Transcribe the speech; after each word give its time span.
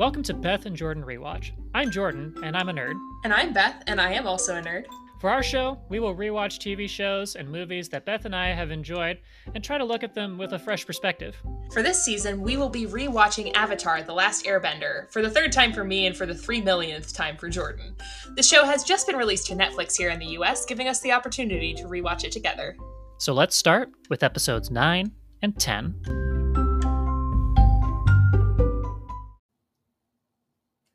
Welcome 0.00 0.22
to 0.22 0.32
Beth 0.32 0.64
and 0.64 0.74
Jordan 0.74 1.04
Rewatch. 1.04 1.50
I'm 1.74 1.90
Jordan, 1.90 2.34
and 2.42 2.56
I'm 2.56 2.70
a 2.70 2.72
nerd. 2.72 2.94
And 3.22 3.34
I'm 3.34 3.52
Beth, 3.52 3.82
and 3.86 4.00
I 4.00 4.14
am 4.14 4.26
also 4.26 4.56
a 4.56 4.62
nerd. 4.62 4.86
For 5.20 5.28
our 5.28 5.42
show, 5.42 5.78
we 5.90 6.00
will 6.00 6.16
rewatch 6.16 6.56
TV 6.56 6.88
shows 6.88 7.36
and 7.36 7.46
movies 7.46 7.90
that 7.90 8.06
Beth 8.06 8.24
and 8.24 8.34
I 8.34 8.54
have 8.54 8.70
enjoyed 8.70 9.18
and 9.54 9.62
try 9.62 9.76
to 9.76 9.84
look 9.84 10.02
at 10.02 10.14
them 10.14 10.38
with 10.38 10.54
a 10.54 10.58
fresh 10.58 10.86
perspective. 10.86 11.36
For 11.70 11.82
this 11.82 12.02
season, 12.02 12.40
we 12.40 12.56
will 12.56 12.70
be 12.70 12.86
rewatching 12.86 13.54
Avatar 13.54 14.02
The 14.02 14.14
Last 14.14 14.46
Airbender 14.46 15.12
for 15.12 15.20
the 15.20 15.28
third 15.28 15.52
time 15.52 15.70
for 15.70 15.84
me 15.84 16.06
and 16.06 16.16
for 16.16 16.24
the 16.24 16.34
three 16.34 16.62
millionth 16.62 17.12
time 17.12 17.36
for 17.36 17.50
Jordan. 17.50 17.94
The 18.36 18.42
show 18.42 18.64
has 18.64 18.84
just 18.84 19.06
been 19.06 19.16
released 19.16 19.48
to 19.48 19.54
Netflix 19.54 19.98
here 19.98 20.08
in 20.08 20.18
the 20.18 20.28
US, 20.38 20.64
giving 20.64 20.88
us 20.88 21.00
the 21.00 21.12
opportunity 21.12 21.74
to 21.74 21.84
rewatch 21.84 22.24
it 22.24 22.32
together. 22.32 22.74
So 23.18 23.34
let's 23.34 23.54
start 23.54 23.90
with 24.08 24.22
episodes 24.22 24.70
9 24.70 25.12
and 25.42 25.60
10. 25.60 26.29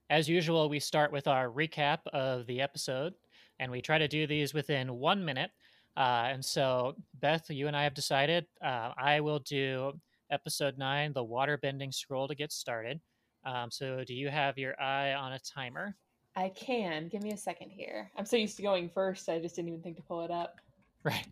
As 0.10 0.30
usual, 0.30 0.70
we 0.70 0.80
start 0.80 1.12
with 1.12 1.28
our 1.28 1.50
recap 1.50 2.00
of 2.14 2.46
the 2.46 2.62
episode, 2.62 3.16
and 3.60 3.72
we 3.72 3.82
try 3.82 3.98
to 3.98 4.08
do 4.08 4.28
these 4.28 4.54
within 4.54 5.00
one 5.00 5.26
minute. 5.26 5.50
Uh, 5.98 6.28
and 6.30 6.46
so, 6.46 6.96
Beth, 7.22 7.50
you 7.50 7.68
and 7.68 7.76
I 7.76 7.84
have 7.84 7.96
decided 7.96 8.46
uh, 8.64 8.92
I 8.98 9.20
will 9.20 9.40
do 9.40 9.94
episode 10.30 10.78
nine, 10.78 11.12
the 11.14 11.24
water 11.24 11.58
bending 11.58 11.92
scroll, 11.92 12.28
to 12.28 12.36
get 12.36 12.52
started. 12.52 13.00
Um, 13.46 13.72
so, 13.72 14.04
do 14.04 14.14
you 14.14 14.30
have 14.30 14.60
your 14.60 14.80
eye 14.80 15.14
on 15.14 15.34
a 15.34 15.40
timer? 15.40 15.96
I 16.36 16.50
can. 16.50 17.08
Give 17.08 17.24
me 17.24 17.32
a 17.32 17.38
second 17.38 17.72
here. 17.72 18.12
I'm 18.16 18.26
so 18.26 18.38
used 18.38 18.58
to 18.58 18.62
going 18.62 18.90
first, 18.90 19.28
I 19.28 19.40
just 19.40 19.56
didn't 19.56 19.70
even 19.70 19.82
think 19.82 19.96
to 19.98 20.04
pull 20.04 20.24
it 20.24 20.32
up. 20.32 20.60
Right. 21.04 21.28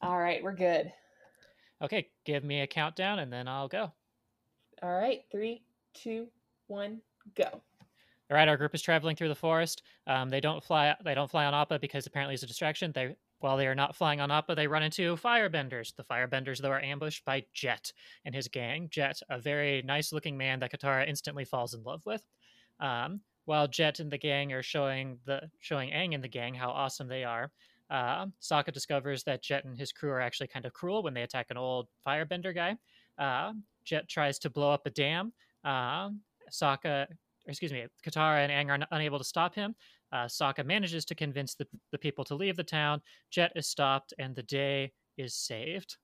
All 0.00 0.18
right, 0.18 0.42
we're 0.42 0.54
good. 0.54 0.90
Okay, 1.82 2.08
give 2.24 2.44
me 2.44 2.62
a 2.62 2.66
countdown 2.66 3.18
and 3.18 3.30
then 3.30 3.46
I'll 3.46 3.68
go. 3.68 3.92
All 4.82 4.94
right, 4.94 5.20
three, 5.30 5.64
two, 5.92 6.28
one, 6.68 7.02
go. 7.34 7.60
All 8.30 8.36
right, 8.36 8.48
our 8.48 8.56
group 8.56 8.74
is 8.74 8.82
traveling 8.82 9.14
through 9.14 9.28
the 9.28 9.34
forest. 9.36 9.82
Um, 10.06 10.30
they 10.30 10.40
don't 10.40 10.62
fly. 10.62 10.94
They 11.04 11.14
don't 11.14 11.30
fly 11.30 11.44
on 11.44 11.54
Appa 11.54 11.78
because 11.78 12.06
apparently 12.06 12.34
it's 12.34 12.42
a 12.42 12.46
distraction. 12.46 12.90
They 12.92 13.16
while 13.38 13.56
they 13.56 13.66
are 13.66 13.74
not 13.74 13.94
flying 13.94 14.20
on 14.20 14.30
Appa, 14.30 14.54
they 14.54 14.66
run 14.66 14.82
into 14.82 15.14
firebenders. 15.16 15.94
The 15.94 16.02
firebenders, 16.02 16.58
though, 16.60 16.70
are 16.70 16.80
ambushed 16.80 17.24
by 17.24 17.44
Jet 17.52 17.92
and 18.24 18.34
his 18.34 18.48
gang. 18.48 18.88
Jet, 18.90 19.20
a 19.28 19.38
very 19.38 19.82
nice-looking 19.82 20.36
man 20.36 20.58
that 20.60 20.72
Katara 20.72 21.06
instantly 21.06 21.44
falls 21.44 21.74
in 21.74 21.82
love 21.82 22.04
with. 22.06 22.22
Um, 22.80 23.20
while 23.44 23.68
Jet 23.68 24.00
and 24.00 24.10
the 24.10 24.18
gang 24.18 24.52
are 24.52 24.62
showing 24.62 25.18
the 25.24 25.50
showing 25.60 25.90
Aang 25.90 26.14
and 26.14 26.24
the 26.24 26.28
gang 26.28 26.54
how 26.54 26.70
awesome 26.70 27.08
they 27.08 27.24
are, 27.24 27.52
uh, 27.90 28.26
Sokka 28.40 28.72
discovers 28.72 29.22
that 29.24 29.42
Jet 29.42 29.64
and 29.64 29.78
his 29.78 29.92
crew 29.92 30.10
are 30.10 30.20
actually 30.20 30.48
kind 30.48 30.64
of 30.64 30.72
cruel 30.72 31.02
when 31.02 31.14
they 31.14 31.22
attack 31.22 31.46
an 31.50 31.56
old 31.56 31.88
firebender 32.06 32.54
guy. 32.54 32.76
Uh, 33.18 33.52
Jet 33.84 34.08
tries 34.08 34.38
to 34.40 34.50
blow 34.50 34.72
up 34.72 34.86
a 34.86 34.90
dam. 34.90 35.32
Uh, 35.62 36.10
Sokka 36.50 37.06
excuse 37.46 37.72
me, 37.72 37.86
Katara 38.06 38.46
and 38.46 38.52
Aang 38.52 38.70
are 38.70 38.86
unable 38.90 39.18
to 39.18 39.24
stop 39.24 39.54
him. 39.54 39.74
Uh, 40.12 40.26
Sokka 40.26 40.64
manages 40.64 41.04
to 41.06 41.14
convince 41.14 41.54
the, 41.54 41.66
the 41.92 41.98
people 41.98 42.24
to 42.24 42.34
leave 42.34 42.56
the 42.56 42.64
town. 42.64 43.00
Jet 43.30 43.52
is 43.56 43.66
stopped, 43.66 44.14
and 44.18 44.34
the 44.34 44.42
day 44.42 44.92
is 45.16 45.34
saved. 45.34 45.96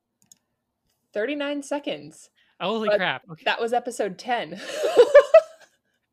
39 1.14 1.62
seconds. 1.62 2.30
Holy 2.60 2.88
But 2.88 2.98
crap. 2.98 3.22
Okay. 3.30 3.42
That 3.44 3.60
was 3.60 3.72
episode 3.72 4.18
10. 4.18 4.60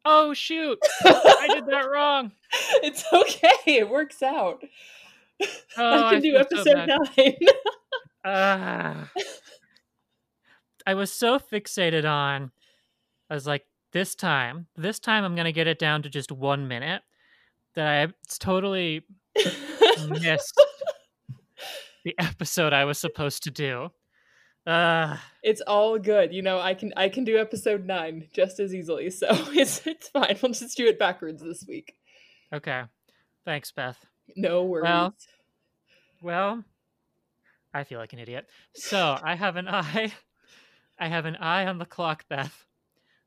Oh, 0.05 0.33
shoot. 0.33 0.79
I 1.03 1.47
did 1.53 1.65
that 1.67 1.87
wrong. 1.91 2.31
it's 2.81 3.03
okay. 3.11 3.77
It 3.77 3.89
works 3.89 4.23
out. 4.23 4.63
Oh, 5.77 6.05
I 6.05 6.13
can 6.13 6.21
do 6.21 6.31
feel 6.31 6.63
so 6.63 6.71
episode 6.71 6.89
9. 7.17 7.35
Ah. 8.25 9.09
I 10.87 10.93
was 10.95 11.11
so 11.11 11.37
fixated 11.37 12.09
on, 12.09 12.51
I 13.29 13.33
was 13.35 13.45
like, 13.45 13.65
this 13.91 14.15
time, 14.15 14.67
this 14.75 14.99
time 14.99 15.23
I'm 15.23 15.35
going 15.35 15.45
to 15.45 15.51
get 15.51 15.67
it 15.67 15.79
down 15.79 16.03
to 16.03 16.09
just 16.09 16.31
one 16.31 16.67
minute 16.67 17.01
that 17.75 17.87
I 17.87 18.13
it's 18.23 18.37
totally 18.37 19.05
missed 20.09 20.53
the 22.03 22.15
episode 22.17 22.73
I 22.73 22.85
was 22.85 22.97
supposed 22.97 23.43
to 23.43 23.51
do. 23.51 23.89
Uh, 24.65 25.17
it's 25.41 25.61
all 25.61 25.97
good. 25.97 26.33
You 26.33 26.41
know, 26.41 26.59
I 26.59 26.73
can 26.73 26.93
I 26.95 27.09
can 27.09 27.23
do 27.23 27.37
episode 27.37 27.85
9 27.85 28.27
just 28.33 28.59
as 28.59 28.73
easily. 28.73 29.09
So 29.09 29.27
it's 29.53 29.85
it's 29.87 30.09
fine. 30.09 30.37
We'll 30.41 30.51
just 30.51 30.77
do 30.77 30.85
it 30.85 30.99
backwards 30.99 31.41
this 31.41 31.65
week. 31.67 31.95
okay. 32.53 32.83
Thanks, 33.45 33.71
Beth. 33.71 33.97
No 34.35 34.63
worries. 34.63 34.83
Well, 34.83 35.13
Well, 36.21 36.63
I 37.73 37.83
feel 37.83 37.97
like 37.99 38.13
an 38.13 38.19
idiot. 38.19 38.47
So 38.75 39.17
I 39.23 39.35
have 39.35 39.55
an 39.55 39.67
eye. 39.67 40.13
I 40.99 41.07
have 41.07 41.25
an 41.25 41.37
eye 41.37 41.65
on 41.65 41.77
the 41.79 41.85
clock, 41.85 42.25
Beth. 42.29 42.65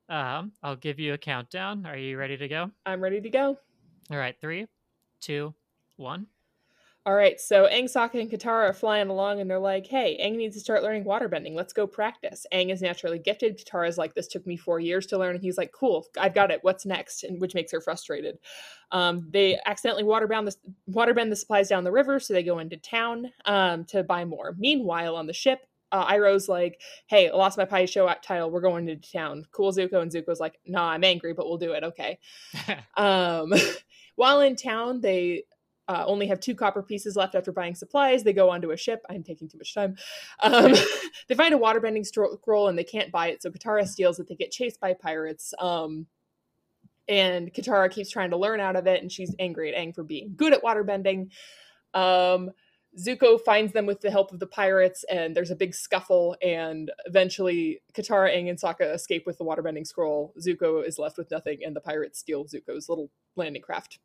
Um, 0.09 0.53
I'll 0.63 0.77
give 0.77 0.99
you 0.99 1.15
a 1.15 1.19
countdown. 1.19 1.87
Are 1.87 1.97
you 1.97 2.19
ready 2.19 2.37
to 2.37 2.49
go? 2.49 2.71
I'm 2.85 3.01
ready 3.01 3.21
to 3.21 3.31
go. 3.31 3.59
All 4.11 4.19
right, 4.19 4.37
three, 4.41 4.67
two, 5.21 5.55
one. 5.97 6.27
All 7.05 7.15
right, 7.15 7.41
so 7.41 7.67
Aang, 7.67 7.85
Sokka, 7.85 8.21
and 8.21 8.31
Katara 8.31 8.71
are 8.71 8.73
flying 8.73 9.09
along, 9.09 9.41
and 9.41 9.51
they're 9.51 9.59
like, 9.59 9.89
"Hey, 9.89 10.17
Aang 10.23 10.37
needs 10.37 10.55
to 10.55 10.61
start 10.61 10.85
learning 10.85 11.03
waterbending. 11.03 11.53
Let's 11.55 11.73
go 11.73 11.85
practice." 11.85 12.47
Aang 12.53 12.71
is 12.71 12.81
naturally 12.81 13.19
gifted. 13.19 13.59
Katara's 13.59 13.99
like, 13.99 14.15
"This 14.15 14.29
took 14.29 14.47
me 14.47 14.57
four 14.57 14.79
years 14.79 15.07
to 15.07 15.19
learn," 15.19 15.35
and 15.35 15.43
he's 15.43 15.59
like, 15.59 15.73
"Cool, 15.73 16.07
I've 16.17 16.35
got 16.35 16.53
it. 16.53 16.61
What's 16.63 16.87
next?" 16.87 17.25
And 17.25 17.41
which 17.41 17.57
makes 17.57 17.73
her 17.73 17.81
frustrated. 17.81 18.39
Um, 18.93 19.29
they 19.33 19.59
accidentally 19.67 20.05
waterbound 20.05 20.45
the 20.47 20.57
waterbend 20.93 21.31
the 21.31 21.37
supplies 21.37 21.69
down 21.69 21.83
the 21.83 21.91
river, 21.91 22.21
so 22.21 22.35
they 22.35 22.45
go 22.45 22.61
into 22.61 22.77
town 22.77 23.33
um, 23.47 23.85
to 23.87 24.05
buy 24.05 24.25
more. 24.25 24.55
Meanwhile, 24.57 25.17
on 25.17 25.27
the 25.27 25.33
ship, 25.33 25.67
uh, 25.93 26.07
Iroh's 26.07 26.49
like, 26.49 26.81
"Hey, 27.07 27.29
I 27.29 27.37
lost 27.37 27.59
my 27.59 27.65
Pai 27.65 27.87
Sho 27.87 28.13
title. 28.23 28.51
We're 28.51 28.61
going 28.61 28.87
to 28.87 28.97
town. 28.97 29.47
Cool, 29.53 29.73
Zuko." 29.73 30.01
And 30.01 30.11
Zuko's 30.11 30.41
like, 30.41 30.59
"Nah, 30.67 30.91
I'm 30.91 31.05
angry, 31.05 31.35
but 31.35 31.47
we'll 31.47 31.59
do 31.59 31.73
it. 31.73 31.85
Okay." 31.85 32.19
Um, 32.97 33.53
while 34.17 34.41
in 34.41 34.57
town, 34.57 35.01
they 35.01 35.45
uh, 35.89 36.05
only 36.07 36.27
have 36.27 36.41
two 36.41 36.55
copper 36.55 36.83
pieces 36.83 37.17
left 37.17 37.35
after 37.35 37.53
buying 37.53 37.75
supplies. 37.75 38.23
They 38.23 38.33
go 38.33 38.51
onto 38.51 38.71
a 38.71 38.77
ship. 38.77 39.05
I'm 39.09 39.23
taking 39.23 39.49
too 39.49 39.59
much 39.59 39.75
time. 39.75 39.97
Um, 40.43 40.75
they 41.29 41.35
find 41.35 41.55
a 41.55 41.59
waterbending 41.59 42.07
scroll 42.07 42.69
and 42.69 42.79
they 42.79 42.85
can't 42.85 43.13
buy 43.13 43.29
it, 43.29 43.43
so 43.43 43.51
Katara 43.51 43.87
steals 43.87 44.19
it. 44.19 44.29
They 44.29 44.35
get 44.35 44.51
chased 44.51 44.81
by 44.81 44.95
pirates. 44.95 45.55
Um, 45.59 46.07
and 47.09 47.53
Katara 47.53 47.91
keeps 47.91 48.11
trying 48.11 48.31
to 48.31 48.37
learn 48.37 48.61
out 48.61 48.77
of 48.77 48.87
it, 48.87 49.03
and 49.03 49.11
she's 49.11 49.35
angry 49.39 49.75
at 49.75 49.81
Aang 49.81 49.95
for 49.95 50.05
being 50.05 50.35
good 50.37 50.53
at 50.53 50.63
waterbending. 50.63 51.31
Um, 51.95 52.53
Zuko 52.99 53.41
finds 53.41 53.73
them 53.73 53.87
with 53.87 54.01
the 54.01 54.11
help 54.11 54.33
of 54.33 54.39
the 54.39 54.47
pirates, 54.47 55.05
and 55.11 55.35
there's 55.35 55.51
a 55.51 55.57
big 55.57 55.75
scuffle. 55.75 56.37
And 56.43 56.91
eventually, 57.07 57.81
Katara, 57.95 58.35
Aang, 58.37 58.51
and 58.51 58.61
Sokka 58.61 58.95
escape 58.95 59.25
with 59.27 59.39
the 59.39 59.45
waterbending 59.45 59.87
scroll. 59.87 60.35
Zuko 60.39 60.87
is 60.87 60.99
left 60.99 61.17
with 61.17 61.31
nothing, 61.31 61.61
and 61.65 61.75
the 61.75 61.81
pirates 61.81 62.19
steal 62.19 62.45
Zuko's 62.45 62.89
little 62.89 63.11
landing 63.37 63.63
craft. 63.63 63.99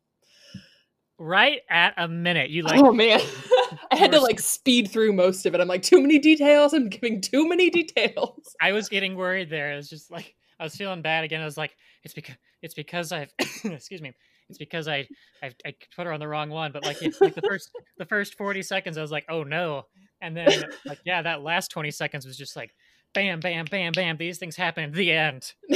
right 1.18 1.60
at 1.68 1.94
a 1.96 2.08
minute. 2.08 2.50
You 2.50 2.62
like 2.62 2.80
oh 2.80 2.92
man, 2.92 3.20
I 3.90 3.96
had 3.96 4.12
to 4.12 4.20
like 4.20 4.40
speed 4.40 4.90
through 4.90 5.12
most 5.12 5.46
of 5.46 5.54
it. 5.54 5.60
I'm 5.60 5.68
like, 5.68 5.82
too 5.82 6.00
many 6.00 6.18
details. 6.18 6.72
I'm 6.72 6.88
giving 6.88 7.20
too 7.20 7.48
many 7.48 7.70
details. 7.70 8.54
I 8.60 8.72
was 8.72 8.88
getting 8.88 9.16
worried 9.16 9.50
there. 9.50 9.72
It 9.72 9.76
was 9.76 9.90
just 9.90 10.10
like 10.10 10.34
I 10.60 10.64
was 10.64 10.74
feeling 10.76 11.02
bad 11.02 11.24
again. 11.24 11.40
I 11.40 11.44
was 11.44 11.56
like, 11.56 11.76
it's 12.04 12.14
because 12.14 12.36
it's 12.62 12.74
because 12.74 13.12
I've 13.12 13.32
excuse 13.64 14.02
me. 14.02 14.12
It's 14.48 14.58
because 14.58 14.88
I 14.88 15.06
I 15.42 15.50
I 15.66 15.74
put 15.94 16.06
her 16.06 16.12
on 16.12 16.20
the 16.20 16.28
wrong 16.28 16.48
one. 16.50 16.72
But 16.72 16.84
like, 16.84 17.02
it's 17.02 17.20
like 17.20 17.34
the 17.34 17.42
first 17.42 17.70
the 17.98 18.06
first 18.06 18.36
forty 18.36 18.62
seconds, 18.62 18.96
I 18.98 19.02
was 19.02 19.10
like, 19.12 19.26
oh 19.28 19.42
no. 19.42 19.84
And 20.20 20.36
then 20.36 20.64
like 20.86 20.98
yeah, 21.04 21.22
that 21.22 21.42
last 21.42 21.70
twenty 21.70 21.90
seconds 21.90 22.26
was 22.26 22.36
just 22.36 22.56
like, 22.56 22.74
bam, 23.14 23.40
bam, 23.40 23.66
bam, 23.70 23.92
bam. 23.92 24.16
These 24.16 24.38
things 24.38 24.56
happen 24.56 24.90
the 24.92 25.12
end. 25.12 25.52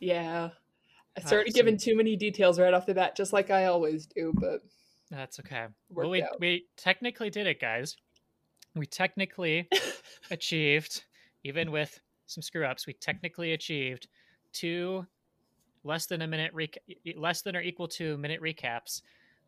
yeah, 0.00 0.50
I 1.16 1.20
Ah, 1.22 1.26
started 1.26 1.52
so- 1.52 1.56
giving 1.58 1.76
too 1.76 1.96
many 1.96 2.16
details 2.16 2.58
right 2.58 2.72
off 2.72 2.86
the 2.86 2.94
bat, 2.94 3.16
just 3.16 3.32
like 3.32 3.50
I 3.50 3.64
always 3.66 4.06
do. 4.06 4.32
But 4.34 4.60
That's 5.10 5.38
okay. 5.40 5.66
Well, 5.90 6.10
we 6.10 6.22
out. 6.22 6.38
we 6.40 6.66
technically 6.76 7.30
did 7.30 7.46
it, 7.46 7.60
guys. 7.60 7.96
We 8.74 8.86
technically 8.86 9.68
achieved, 10.30 11.02
even 11.42 11.72
with 11.72 11.98
some 12.28 12.42
screw 12.42 12.64
ups, 12.64 12.86
we 12.86 12.92
technically 12.94 13.52
achieved 13.52 14.08
two 14.52 15.06
less 15.84 16.06
than 16.06 16.22
a 16.22 16.26
minute 16.26 16.52
rec- 16.54 16.78
less 17.16 17.42
than 17.42 17.56
or 17.56 17.60
equal 17.60 17.88
to 17.88 18.16
minute 18.18 18.40
recaps 18.40 19.02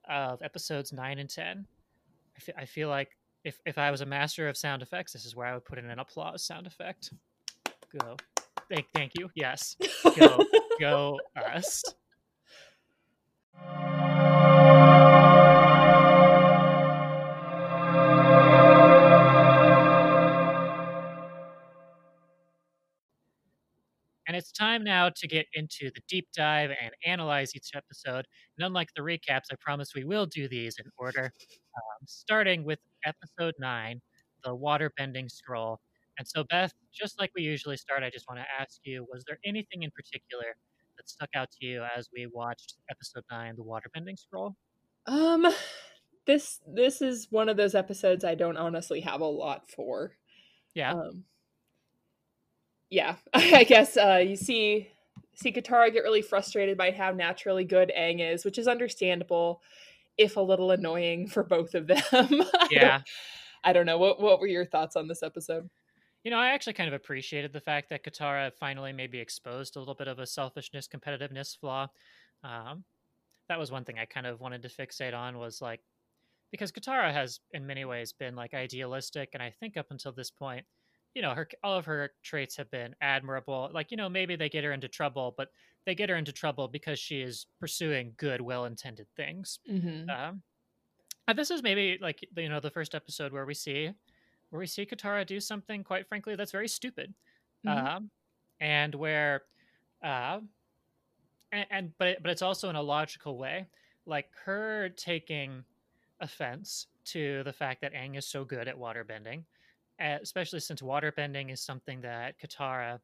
of 0.08 0.42
episodes 0.42 0.92
nine 0.92 1.18
and 1.18 1.30
ten. 1.30 1.66
I 2.36 2.62
I 2.62 2.64
feel 2.64 2.88
like 2.88 3.16
if 3.44 3.60
if 3.66 3.78
I 3.78 3.90
was 3.90 4.00
a 4.00 4.06
master 4.06 4.48
of 4.48 4.56
sound 4.56 4.82
effects, 4.82 5.12
this 5.12 5.24
is 5.24 5.36
where 5.36 5.46
I 5.46 5.54
would 5.54 5.64
put 5.64 5.78
in 5.78 5.88
an 5.88 5.98
applause 5.98 6.44
sound 6.44 6.66
effect. 6.66 7.12
Go. 7.98 8.16
Thank, 8.68 8.86
thank 8.94 9.12
you. 9.18 9.28
Yes. 9.34 9.76
Go. 10.16 10.44
Go 10.80 11.18
us. 11.36 11.82
And 24.30 24.36
it's 24.36 24.52
time 24.52 24.84
now 24.84 25.08
to 25.08 25.26
get 25.26 25.46
into 25.54 25.90
the 25.92 26.00
deep 26.06 26.28
dive 26.32 26.70
and 26.80 26.92
analyze 27.04 27.56
each 27.56 27.72
episode. 27.74 28.28
And 28.56 28.64
unlike 28.64 28.90
the 28.94 29.02
recaps, 29.02 29.46
I 29.50 29.56
promise 29.58 29.92
we 29.92 30.04
will 30.04 30.24
do 30.24 30.46
these 30.46 30.76
in 30.78 30.84
order, 30.96 31.24
um, 31.24 32.06
starting 32.06 32.62
with 32.62 32.78
episode 33.04 33.54
nine, 33.58 34.00
the 34.44 34.56
waterbending 34.56 35.28
scroll. 35.28 35.80
And 36.16 36.28
so, 36.28 36.44
Beth, 36.44 36.72
just 36.94 37.18
like 37.18 37.32
we 37.34 37.42
usually 37.42 37.76
start, 37.76 38.04
I 38.04 38.10
just 38.10 38.26
want 38.28 38.38
to 38.38 38.46
ask 38.56 38.78
you: 38.84 39.04
Was 39.12 39.24
there 39.26 39.40
anything 39.44 39.82
in 39.82 39.90
particular 39.90 40.54
that 40.96 41.08
stuck 41.08 41.30
out 41.34 41.48
to 41.58 41.66
you 41.66 41.82
as 41.96 42.08
we 42.14 42.28
watched 42.32 42.76
episode 42.88 43.24
nine, 43.32 43.56
the 43.56 43.64
waterbending 43.64 44.16
scroll? 44.16 44.54
Um, 45.06 45.44
this 46.28 46.60
this 46.72 47.02
is 47.02 47.26
one 47.30 47.48
of 47.48 47.56
those 47.56 47.74
episodes 47.74 48.24
I 48.24 48.36
don't 48.36 48.56
honestly 48.56 49.00
have 49.00 49.22
a 49.22 49.26
lot 49.26 49.68
for. 49.72 50.12
Yeah. 50.72 50.92
Um, 50.92 51.24
yeah, 52.90 53.16
I 53.34 53.64
guess 53.64 53.96
uh, 53.96 54.22
you 54.26 54.37
see 54.37 54.88
see 55.34 55.52
Katara 55.52 55.92
get 55.92 56.00
really 56.00 56.22
frustrated 56.22 56.76
by 56.76 56.90
how 56.90 57.12
naturally 57.12 57.64
good 57.64 57.90
Aang 57.96 58.20
is, 58.20 58.44
which 58.44 58.58
is 58.58 58.69
understandable, 58.69 59.62
if 60.19 60.37
a 60.37 60.40
little 60.40 60.70
annoying 60.70 61.26
for 61.28 61.42
both 61.42 61.75
of 61.75 61.87
them. 61.87 61.98
I 62.12 62.69
Yeah. 62.70 62.90
don't, 62.98 63.02
I 63.64 63.72
don't 63.72 63.87
know. 63.87 63.98
What 63.98 64.20
what 64.20 64.40
were 64.40 64.46
your 64.46 64.66
thoughts 64.66 64.96
on 64.96 65.08
this 65.08 65.22
episode? 65.22 65.69
You 66.25 66.31
know, 66.31 66.38
I 66.38 66.48
actually 66.48 66.75
kind 66.75 66.88
of 66.88 66.94
appreciated 66.94 67.52
the 67.52 67.60
fact 67.60 67.88
that 67.90 68.04
Katara 68.04 68.52
finally 68.52 68.92
maybe 68.92 69.19
exposed 69.19 69.76
a 69.76 69.78
little 69.78 69.94
bit 69.94 70.08
of 70.08 70.19
a 70.19 70.26
selfishness, 70.26 70.87
competitiveness 70.87 71.58
flaw. 71.58 71.88
Um, 72.44 72.84
that 73.48 73.58
was 73.58 73.72
one 73.72 73.84
thing 73.84 73.98
I 73.98 74.04
kind 74.04 74.26
of 74.26 74.40
wanted 74.40 74.62
to 74.62 74.69
fixate 74.69 75.14
on 75.16 75.38
was 75.38 75.62
like 75.62 75.81
because 76.50 76.72
Katara 76.72 77.12
has 77.12 77.40
in 77.52 77.66
many 77.66 77.84
ways 77.84 78.12
been 78.12 78.37
like 78.37 78.52
idealistic, 78.54 79.31
and 79.32 79.42
I 79.42 79.50
think 79.60 79.76
up 79.76 79.87
until 79.90 80.12
this 80.12 80.31
point, 80.31 80.66
you 81.14 81.22
know, 81.22 81.34
her 81.34 81.48
all 81.62 81.76
of 81.76 81.84
her 81.86 82.10
traits 82.22 82.56
have 82.56 82.70
been 82.70 82.94
admirable. 83.00 83.70
Like 83.72 83.90
you 83.90 83.96
know, 83.96 84.08
maybe 84.08 84.36
they 84.36 84.48
get 84.48 84.64
her 84.64 84.72
into 84.72 84.88
trouble, 84.88 85.34
but 85.36 85.48
they 85.86 85.94
get 85.94 86.08
her 86.10 86.16
into 86.16 86.32
trouble 86.32 86.68
because 86.68 86.98
she 86.98 87.20
is 87.22 87.46
pursuing 87.58 88.12
good, 88.16 88.40
well-intended 88.40 89.06
things. 89.16 89.58
Mm-hmm. 89.70 90.10
Um, 90.10 90.42
and 91.26 91.38
this 91.38 91.50
is 91.50 91.62
maybe 91.62 91.98
like 92.00 92.26
you 92.36 92.48
know 92.48 92.60
the 92.60 92.70
first 92.70 92.94
episode 92.94 93.32
where 93.32 93.46
we 93.46 93.54
see 93.54 93.90
where 94.50 94.60
we 94.60 94.66
see 94.66 94.84
Katara 94.84 95.24
do 95.26 95.38
something 95.40 95.84
quite 95.84 96.08
frankly 96.08 96.34
that's 96.36 96.52
very 96.52 96.68
stupid, 96.68 97.14
Mhm. 97.64 97.86
um, 97.96 98.10
and 98.60 98.94
where, 98.94 99.42
uh, 100.02 100.40
and, 101.52 101.66
and 101.70 101.92
but 101.98 102.08
it, 102.08 102.22
but 102.22 102.30
it's 102.30 102.42
also 102.42 102.68
in 102.68 102.76
a 102.76 102.82
logical 102.82 103.38
way, 103.38 103.66
like 104.06 104.28
her 104.44 104.88
taking 104.96 105.64
offense 106.20 106.86
to 107.04 107.42
the 107.44 107.52
fact 107.52 107.80
that 107.80 107.94
Aang 107.94 108.16
is 108.18 108.26
so 108.26 108.44
good 108.44 108.68
at 108.68 108.76
waterbending, 108.76 109.44
uh, 110.00 110.19
especially 110.23 110.61
since 110.61 110.81
waterbending 110.81 111.52
is 111.52 111.61
something 111.61 112.00
that 112.00 112.37
Katara, 112.41 113.00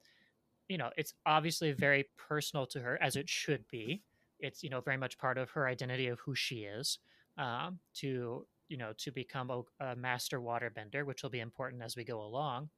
you 0.69 0.79
know, 0.79 0.91
it's 0.97 1.15
obviously 1.27 1.73
very 1.73 2.09
personal 2.17 2.67
to 2.67 2.81
her 2.81 3.01
as 3.03 3.17
it 3.17 3.29
should 3.29 3.67
be. 3.69 4.03
It's 4.41 4.63
you 4.63 4.71
know 4.71 4.81
very 4.81 4.97
much 4.97 5.19
part 5.19 5.39
of 5.39 5.51
her 5.51 5.67
identity 5.67 6.09
of 6.09 6.21
who 6.21 6.35
she 6.35 6.65
is 6.65 6.99
um, 7.39 7.79
to 7.97 8.47
you 8.69 8.77
know 8.77 8.93
to 8.99 9.11
become 9.11 9.51
a, 9.51 9.85
a 9.85 9.97
master 9.97 10.41
waterbender, 10.41 11.05
which 11.05 11.23
will 11.23 11.31
be 11.31 11.41
important 11.41 11.83
as 11.83 11.97
we 11.97 12.05
go 12.05 12.21
along. 12.21 12.69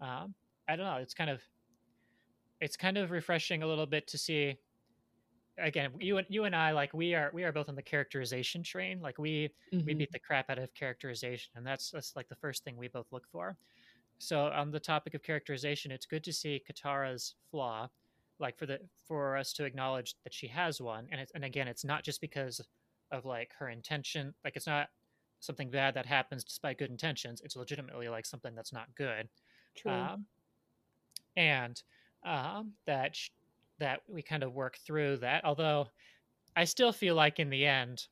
Um, 0.00 0.34
I 0.68 0.76
don't 0.76 0.86
know. 0.86 0.96
It's 0.96 1.14
kind 1.14 1.30
of 1.30 1.40
it's 2.60 2.76
kind 2.76 2.96
of 2.98 3.10
refreshing 3.10 3.62
a 3.62 3.66
little 3.66 3.86
bit 3.86 4.06
to 4.08 4.18
see. 4.18 4.56
Again, 5.58 5.94
you 5.98 6.18
and 6.18 6.26
you 6.28 6.44
and 6.44 6.54
I 6.54 6.72
like 6.72 6.92
we 6.92 7.14
are 7.14 7.30
we 7.32 7.44
are 7.44 7.52
both 7.52 7.68
on 7.70 7.74
the 7.76 7.82
characterization 7.82 8.62
train. 8.62 9.00
Like 9.00 9.18
we 9.18 9.54
we 9.86 9.94
Mhm. 9.94 9.94
beat 9.94 10.12
the 10.12 10.18
crap 10.18 10.50
out 10.50 10.58
of 10.58 10.74
characterization, 10.74 11.52
and 11.54 11.66
that's 11.66 11.90
that's 11.90 12.14
like 12.14 12.28
the 12.28 12.36
first 12.36 12.62
thing 12.64 12.76
we 12.76 12.88
both 12.88 13.06
look 13.10 13.26
for. 13.32 13.56
So 14.18 14.46
on 14.48 14.70
the 14.70 14.80
topic 14.80 15.14
of 15.14 15.22
characterization, 15.22 15.92
it's 15.92 16.06
good 16.06 16.24
to 16.24 16.32
see 16.32 16.62
Katara's 16.68 17.36
flaw, 17.50 17.88
like 18.38 18.58
for 18.58 18.66
the 18.66 18.88
for 19.06 19.36
us 19.36 19.52
to 19.54 19.64
acknowledge 19.64 20.16
that 20.24 20.34
she 20.34 20.48
has 20.48 20.80
one, 20.80 21.08
and 21.10 21.20
it's 21.20 21.32
and 21.34 21.44
again, 21.44 21.68
it's 21.68 21.84
not 21.84 22.04
just 22.04 22.20
because 22.20 22.60
of 23.10 23.24
like 23.24 23.52
her 23.58 23.68
intention, 23.70 24.34
like 24.44 24.56
it's 24.56 24.66
not 24.66 24.90
something 25.40 25.70
bad 25.70 25.94
that 25.94 26.06
happens 26.06 26.44
despite 26.44 26.78
good 26.78 26.90
intentions. 26.90 27.40
It's 27.42 27.56
legitimately 27.56 28.08
like 28.08 28.26
something 28.26 28.54
that's 28.54 28.72
not 28.72 28.94
good, 28.94 29.28
True. 29.76 30.10
um, 30.10 30.26
and 31.36 31.82
um, 32.24 32.74
that 32.86 33.16
that 33.78 34.00
we 34.08 34.22
kind 34.22 34.42
of 34.42 34.54
work 34.54 34.78
through 34.78 35.18
that. 35.18 35.44
Although 35.44 35.88
I 36.54 36.64
still 36.64 36.92
feel 36.92 37.14
like 37.14 37.38
in 37.38 37.50
the 37.50 37.66
end, 37.66 38.06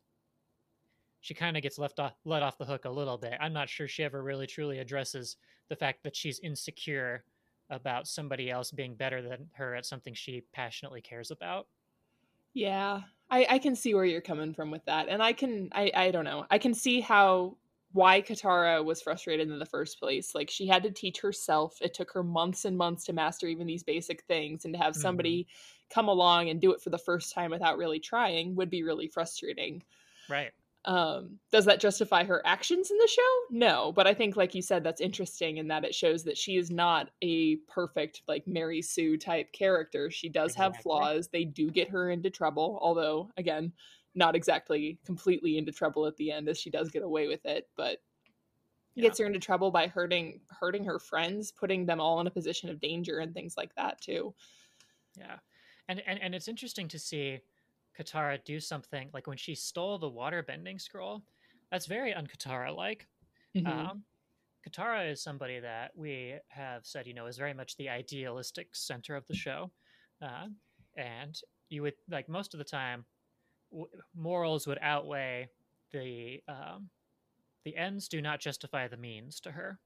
she 1.21 1.35
kind 1.35 1.57
of 1.57 1.63
gets 1.63 1.79
left 1.79 2.01
off 2.01 2.13
let 2.25 2.43
off 2.43 2.59
the 2.59 2.67
hook 2.67 2.85
a 2.85 2.91
little 2.91 3.17
bit. 3.17 3.35
I'm 3.41 3.55
not 3.55 3.69
sure 3.69 3.89
she 3.89 4.05
ever 4.05 4.23
really 4.23 4.47
truly 4.47 4.79
addresses 4.79 5.37
the 5.69 5.77
fact 5.77 6.03
that 6.05 6.15
she's 6.15 6.41
insecure 6.41 7.25
about 7.71 8.07
somebody 8.07 8.51
else 8.51 8.71
being 8.71 8.95
better 8.95 9.23
than 9.23 9.49
her 9.55 9.75
at 9.75 9.87
something 9.87 10.13
she 10.13 10.45
passionately 10.53 11.01
cares 11.01 11.31
about. 11.31 11.67
Yeah, 12.53 13.01
I, 13.31 13.47
I 13.49 13.59
can 13.59 13.75
see 13.75 13.95
where 13.95 14.05
you're 14.05 14.21
coming 14.21 14.53
from 14.53 14.71
with 14.71 14.85
that, 14.85 15.09
and 15.09 15.23
I 15.23 15.33
can 15.33 15.71
I 15.73 15.91
I 15.95 16.11
don't 16.11 16.25
know 16.25 16.47
I 16.51 16.59
can 16.59 16.75
see 16.75 17.01
how 17.01 17.57
why 17.95 18.21
Katara 18.21 18.85
was 18.85 19.01
frustrated 19.03 19.51
in 19.51 19.59
the 19.59 19.67
first 19.67 19.99
place. 20.01 20.35
Like 20.35 20.51
she 20.51 20.67
had 20.67 20.83
to 20.83 20.91
teach 20.91 21.21
herself. 21.21 21.79
It 21.81 21.95
took 21.95 22.13
her 22.13 22.25
months 22.25 22.65
and 22.67 22.77
months 22.77 23.05
to 23.07 23.13
master 23.15 23.47
even 23.49 23.67
these 23.69 23.85
basic 23.85 24.25
things, 24.25 24.65
and 24.67 24.75
to 24.75 24.81
have 24.81 24.95
Mhm. 24.95 24.97
somebody 24.97 25.49
come 25.91 26.09
along 26.09 26.51
and 26.51 26.61
do 26.61 26.73
it 26.73 26.83
for 26.83 26.91
the 26.91 26.99
first 26.99 27.33
time 27.35 27.51
without 27.53 27.79
really 27.79 28.01
trying 28.01 28.57
would 28.57 28.71
be 28.71 28.83
really 28.83 29.09
frustrating. 29.09 29.85
Right. 30.29 30.55
Um, 30.87 31.41
does 31.51 31.65
that 31.67 31.81
justify 31.81 32.25
her 32.25 32.47
actions 32.47 32.91
in 32.91 32.99
the 32.99 33.09
show? 33.09 33.47
No, 33.51 33.93
but 33.93 34.07
I 34.07 34.15
think, 34.15 34.37
like 34.37 34.55
you 34.55 34.63
said, 34.63 34.83
that's 34.83 35.01
interesting 35.01 35.59
in 35.59 35.69
that 35.69 35.85
it 35.85 35.95
shows 35.95 36.25
that 36.25 36.39
she 36.39 36.57
is 36.57 36.71
not 36.71 37.11
a 37.23 37.57
perfect, 37.69 38.23
like 38.27 38.47
Mary 38.47 38.81
Sue 38.83 39.17
type 39.19 39.53
character. 39.53 40.11
She 40.11 40.29
does 40.29 40.55
have 40.57 40.79
flaws. 40.79 41.29
They 41.29 41.45
do 41.45 41.71
get 41.71 41.91
her 41.91 42.11
into 42.11 42.31
trouble, 42.31 42.79
although, 42.81 43.31
again, 43.37 43.73
not 44.15 44.35
exactly 44.37 44.99
completely 45.05 45.59
into 45.59 45.73
trouble 45.73 46.07
at 46.07 46.17
the 46.17 46.31
end, 46.31 46.49
as 46.49 46.59
she 46.59 46.71
does 46.71 46.91
get 46.91 47.03
away 47.03 47.29
with 47.29 47.45
it. 47.47 47.69
But 47.77 48.03
Yeah. 48.95 49.03
gets 49.03 49.19
her 49.19 49.27
into 49.27 49.41
trouble 49.41 49.71
by 49.73 49.89
hurting 49.89 50.41
hurting 50.49 50.85
her 50.85 50.99
friends, 51.01 51.51
putting 51.51 51.85
them 51.85 52.01
all 52.01 52.21
in 52.21 52.27
a 52.29 52.31
position 52.31 52.69
of 52.71 52.79
danger 52.81 53.19
and 53.19 53.35
things 53.35 53.57
like 53.57 53.75
that 53.75 54.01
too. 54.01 54.35
Yeah. 55.17 55.39
And, 55.89 56.01
and 56.07 56.21
and 56.21 56.35
it's 56.35 56.49
interesting 56.49 56.89
to 56.89 56.99
see 56.99 57.41
Katara 57.99 58.43
do 58.45 58.61
something 58.61 59.11
like 59.13 59.27
when 59.27 59.37
she 59.37 59.55
stole 59.55 59.99
the 59.99 60.09
water 60.09 60.43
bending 60.43 60.79
scroll. 60.79 61.25
That's 61.71 61.87
very 61.87 62.15
un-Katara 62.15 62.75
like. 62.75 63.09
Mhm. 63.55 63.67
Um, 63.67 64.05
Katara 64.67 65.11
is 65.11 65.21
somebody 65.21 65.61
that 65.61 65.97
we 65.97 66.39
have 66.49 66.87
said, 66.87 67.07
you 67.07 67.15
know, 67.15 67.27
is 67.27 67.37
very 67.37 67.53
much 67.53 67.77
the 67.77 67.89
idealistic 67.89 68.75
center 68.75 69.15
of 69.17 69.27
the 69.27 69.35
show, 69.35 69.71
uh, 70.23 70.49
and 70.97 71.41
you 71.69 71.83
would 71.83 71.95
like 72.09 72.29
most 72.29 72.55
of 72.55 72.59
the 72.59 72.65
time, 72.65 73.05
w- 73.75 74.03
morals 74.15 74.67
would 74.67 74.79
outweigh 74.81 75.49
the 75.93 76.41
um, 76.49 76.89
the 77.65 77.77
ends 77.77 78.09
do 78.09 78.21
not 78.21 78.41
justify 78.41 78.89
the 78.89 78.97
means 78.97 79.41
to 79.41 79.51
her, 79.51 79.79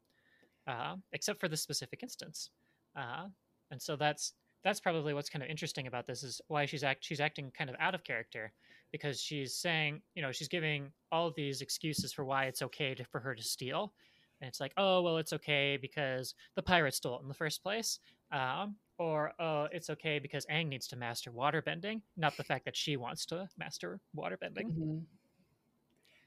uh, 0.67 0.97
except 1.13 1.41
for 1.41 1.49
this 1.49 1.63
specific 1.63 2.03
instance, 2.03 2.51
uh, 2.97 3.27
and 3.71 3.81
so 3.81 3.97
that's 3.97 4.35
that's 4.65 4.81
probably 4.81 5.15
what's 5.15 5.31
kind 5.31 5.43
of 5.43 5.49
interesting 5.49 5.87
about 5.87 6.07
this 6.07 6.23
is 6.23 6.41
why 6.49 6.67
she's 6.67 6.85
act 6.85 7.05
she's 7.05 7.21
acting 7.21 7.51
kind 7.57 7.71
of 7.71 7.77
out 7.79 7.95
of 7.95 8.05
character 8.05 8.53
because 8.93 9.21
she's 9.21 9.55
saying 9.55 10.01
you 10.15 10.23
know 10.23 10.33
she's 10.33 10.49
giving 10.49 10.91
all 11.13 11.31
these 11.31 11.61
excuses 11.61 12.13
for 12.13 12.25
why 12.25 12.45
it's 12.45 12.63
okay 12.63 12.95
to, 12.95 13.05
for 13.05 13.21
her 13.21 13.35
to 13.35 13.43
steal. 13.43 13.93
And 14.41 14.49
it's 14.49 14.61
like 14.61 14.73
oh 14.77 15.03
well 15.03 15.19
it's 15.19 15.33
okay 15.33 15.79
because 15.81 16.35
the 16.55 16.63
pirate 16.63 16.95
stole 16.95 17.19
it 17.19 17.23
in 17.23 17.29
the 17.29 17.35
first 17.35 17.63
place 17.63 17.99
um, 18.33 18.77
or 18.99 19.33
oh 19.39 19.69
it's 19.73 19.91
okay 19.91 20.19
because 20.19 20.45
Aang 20.47 20.69
needs 20.69 20.87
to 20.89 20.97
master 20.97 21.31
waterbending 21.31 22.03
not 22.17 22.37
the 22.37 22.45
fact 22.45 22.65
that 22.65 22.77
she 22.77 22.97
wants 22.97 23.27
to 23.27 23.49
master 23.57 24.01
waterbending 24.17 24.65
Mhm. 24.71 25.07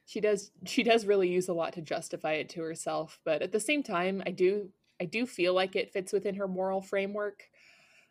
She 0.05 0.19
does 0.19 0.51
she 0.65 0.83
does 0.83 1.05
really 1.05 1.29
use 1.29 1.47
a 1.47 1.53
lot 1.53 1.73
to 1.73 1.81
justify 1.81 2.33
it 2.33 2.49
to 2.49 2.61
herself, 2.61 3.19
but 3.23 3.41
at 3.41 3.51
the 3.51 3.59
same 3.59 3.83
time 3.83 4.21
I 4.25 4.31
do 4.31 4.69
I 4.99 5.05
do 5.05 5.25
feel 5.25 5.53
like 5.53 5.75
it 5.75 5.91
fits 5.91 6.13
within 6.13 6.35
her 6.35 6.47
moral 6.47 6.81
framework. 6.81 7.49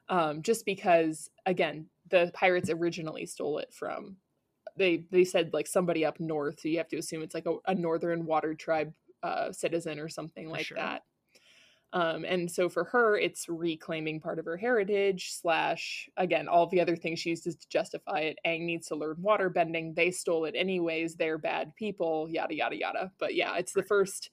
Um, 0.08 0.42
just 0.42 0.64
because 0.64 1.30
again, 1.46 1.86
the 2.08 2.30
pirates 2.34 2.70
originally 2.70 3.26
stole 3.26 3.58
it 3.58 3.72
from 3.72 4.16
they 4.76 5.04
they 5.10 5.24
said 5.24 5.52
like 5.52 5.66
somebody 5.66 6.04
up 6.04 6.20
north, 6.20 6.60
so 6.60 6.68
you 6.68 6.78
have 6.78 6.88
to 6.88 6.96
assume 6.96 7.22
it's 7.22 7.34
like 7.34 7.46
a, 7.46 7.56
a 7.66 7.74
northern 7.74 8.24
water 8.24 8.54
tribe 8.54 8.94
uh, 9.22 9.52
citizen 9.52 9.98
or 9.98 10.08
something 10.08 10.46
For 10.46 10.52
like 10.52 10.66
sure. 10.66 10.76
that. 10.78 11.02
Um, 11.92 12.24
and 12.24 12.50
so 12.50 12.68
for 12.68 12.84
her, 12.84 13.18
it's 13.18 13.48
reclaiming 13.48 14.20
part 14.20 14.38
of 14.38 14.44
her 14.44 14.56
heritage, 14.56 15.32
slash, 15.32 16.08
again, 16.16 16.46
all 16.46 16.68
the 16.68 16.80
other 16.80 16.94
things 16.96 17.18
she 17.18 17.30
uses 17.30 17.56
to 17.56 17.68
justify 17.68 18.20
it. 18.20 18.38
Aang 18.46 18.62
needs 18.64 18.86
to 18.88 18.96
learn 18.96 19.16
water 19.18 19.50
bending. 19.50 19.94
They 19.94 20.12
stole 20.12 20.44
it 20.44 20.54
anyways. 20.56 21.16
They're 21.16 21.38
bad 21.38 21.74
people, 21.74 22.28
yada, 22.30 22.54
yada, 22.54 22.76
yada. 22.76 23.12
But 23.18 23.34
yeah, 23.34 23.56
it's 23.56 23.72
the 23.72 23.82
first. 23.82 24.30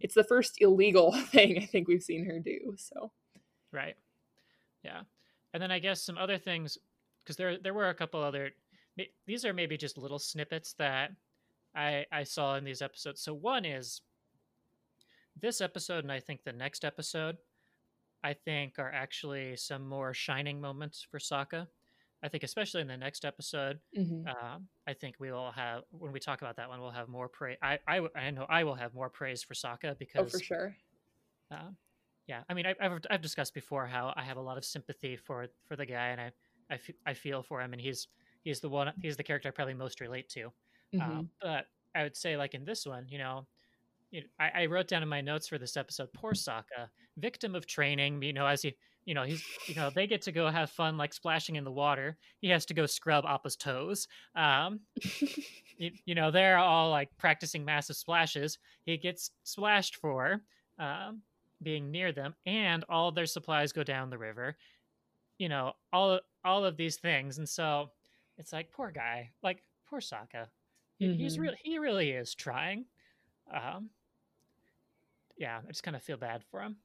It's 0.00 0.14
the 0.14 0.24
first 0.24 0.60
illegal 0.60 1.12
thing 1.30 1.58
I 1.58 1.66
think 1.66 1.88
we've 1.88 2.02
seen 2.02 2.24
her 2.26 2.38
do. 2.38 2.74
So 2.78 3.12
right 3.74 3.96
yeah 4.84 5.00
and 5.52 5.62
then 5.62 5.70
i 5.70 5.78
guess 5.78 6.00
some 6.00 6.16
other 6.16 6.38
things 6.38 6.78
because 7.22 7.36
there 7.36 7.58
there 7.58 7.74
were 7.74 7.88
a 7.88 7.94
couple 7.94 8.22
other 8.22 8.50
these 9.26 9.44
are 9.44 9.52
maybe 9.52 9.76
just 9.76 9.98
little 9.98 10.18
snippets 10.18 10.74
that 10.74 11.10
i 11.74 12.06
i 12.12 12.22
saw 12.22 12.56
in 12.56 12.64
these 12.64 12.80
episodes 12.80 13.20
so 13.20 13.34
one 13.34 13.64
is 13.64 14.00
this 15.40 15.60
episode 15.60 16.04
and 16.04 16.12
i 16.12 16.20
think 16.20 16.42
the 16.44 16.52
next 16.52 16.84
episode 16.84 17.36
i 18.22 18.32
think 18.32 18.78
are 18.78 18.92
actually 18.92 19.56
some 19.56 19.88
more 19.88 20.14
shining 20.14 20.60
moments 20.60 21.06
for 21.10 21.18
Sokka. 21.18 21.66
i 22.22 22.28
think 22.28 22.42
especially 22.42 22.80
in 22.80 22.88
the 22.88 22.96
next 22.96 23.24
episode 23.24 23.78
mhm. 23.96 24.26
um, 24.28 24.68
I 24.86 24.92
think 24.92 25.16
we 25.18 25.32
will 25.32 25.50
have 25.52 25.82
when 25.90 26.12
we 26.12 26.20
talk 26.20 26.42
about 26.42 26.56
that 26.56 26.68
one, 26.68 26.80
we'll 26.80 26.90
have 26.90 27.08
more 27.08 27.28
praise. 27.28 27.56
I, 27.62 27.78
I, 27.88 28.00
I 28.14 28.30
know 28.30 28.46
I 28.48 28.64
will 28.64 28.74
have 28.74 28.94
more 28.94 29.08
praise 29.08 29.42
for 29.42 29.54
Sokka 29.54 29.98
because 29.98 30.34
oh, 30.34 30.38
for 30.38 30.44
sure. 30.44 30.76
uh, 31.50 31.70
yeah. 32.26 32.42
I 32.48 32.54
mean, 32.54 32.66
I, 32.66 32.74
I've 32.80 33.00
I've 33.10 33.22
discussed 33.22 33.54
before 33.54 33.86
how 33.86 34.12
I 34.16 34.22
have 34.22 34.36
a 34.36 34.42
lot 34.42 34.58
of 34.58 34.64
sympathy 34.64 35.16
for 35.16 35.46
for 35.66 35.76
the 35.76 35.86
guy, 35.86 36.08
and 36.08 36.20
I 36.20 36.32
I, 36.70 36.74
f- 36.74 36.96
I 37.06 37.14
feel 37.14 37.42
for 37.42 37.60
him, 37.60 37.72
and 37.72 37.80
he's 37.80 38.08
he's 38.42 38.60
the 38.60 38.68
one 38.68 38.92
he's 39.00 39.16
the 39.16 39.22
character 39.22 39.48
I 39.48 39.52
probably 39.52 39.74
most 39.74 40.00
relate 40.00 40.28
to. 40.30 40.52
Mhm. 40.94 41.02
Um, 41.02 41.30
but 41.40 41.66
I 41.94 42.02
would 42.02 42.16
say, 42.16 42.36
like 42.36 42.54
in 42.54 42.64
this 42.64 42.84
one, 42.84 43.06
you 43.08 43.18
know, 43.18 43.46
you 44.14 44.20
know, 44.20 44.26
I, 44.38 44.62
I 44.62 44.66
wrote 44.66 44.86
down 44.86 45.02
in 45.02 45.08
my 45.08 45.20
notes 45.20 45.48
for 45.48 45.58
this 45.58 45.76
episode, 45.76 46.12
poor 46.12 46.34
Sokka, 46.34 46.88
victim 47.18 47.56
of 47.56 47.66
training. 47.66 48.22
You 48.22 48.32
know, 48.32 48.46
as 48.46 48.62
he, 48.62 48.76
you 49.04 49.12
know, 49.12 49.24
he's, 49.24 49.42
you 49.66 49.74
know, 49.74 49.90
they 49.90 50.06
get 50.06 50.22
to 50.22 50.32
go 50.32 50.48
have 50.48 50.70
fun, 50.70 50.96
like 50.96 51.12
splashing 51.12 51.56
in 51.56 51.64
the 51.64 51.72
water. 51.72 52.16
He 52.40 52.48
has 52.50 52.64
to 52.66 52.74
go 52.74 52.86
scrub 52.86 53.24
Appa's 53.26 53.56
toes. 53.56 54.06
Um, 54.36 54.80
you, 55.78 55.90
you 56.06 56.14
know, 56.14 56.30
they're 56.30 56.58
all 56.58 56.90
like 56.90 57.08
practicing 57.18 57.64
massive 57.64 57.96
splashes. 57.96 58.58
He 58.86 58.96
gets 58.98 59.32
splashed 59.42 59.96
for 59.96 60.42
um, 60.78 61.22
being 61.60 61.90
near 61.90 62.12
them, 62.12 62.34
and 62.46 62.84
all 62.88 63.10
their 63.10 63.26
supplies 63.26 63.72
go 63.72 63.82
down 63.82 64.10
the 64.10 64.18
river. 64.18 64.56
You 65.38 65.48
know, 65.48 65.72
all 65.92 66.20
all 66.44 66.64
of 66.64 66.76
these 66.76 66.96
things, 66.98 67.38
and 67.38 67.48
so 67.48 67.90
it's 68.38 68.52
like 68.52 68.70
poor 68.70 68.92
guy, 68.92 69.30
like 69.42 69.64
poor 69.90 69.98
Sokka. 69.98 70.46
He- 70.98 71.06
He's 71.16 71.36
really 71.40 71.56
he 71.64 71.78
really 71.78 72.12
is 72.12 72.32
trying. 72.32 72.84
Um, 73.52 73.90
yeah, 75.36 75.60
I 75.62 75.68
just 75.68 75.82
kind 75.82 75.96
of 75.96 76.02
feel 76.02 76.16
bad 76.16 76.42
for 76.50 76.60
him. 76.60 76.76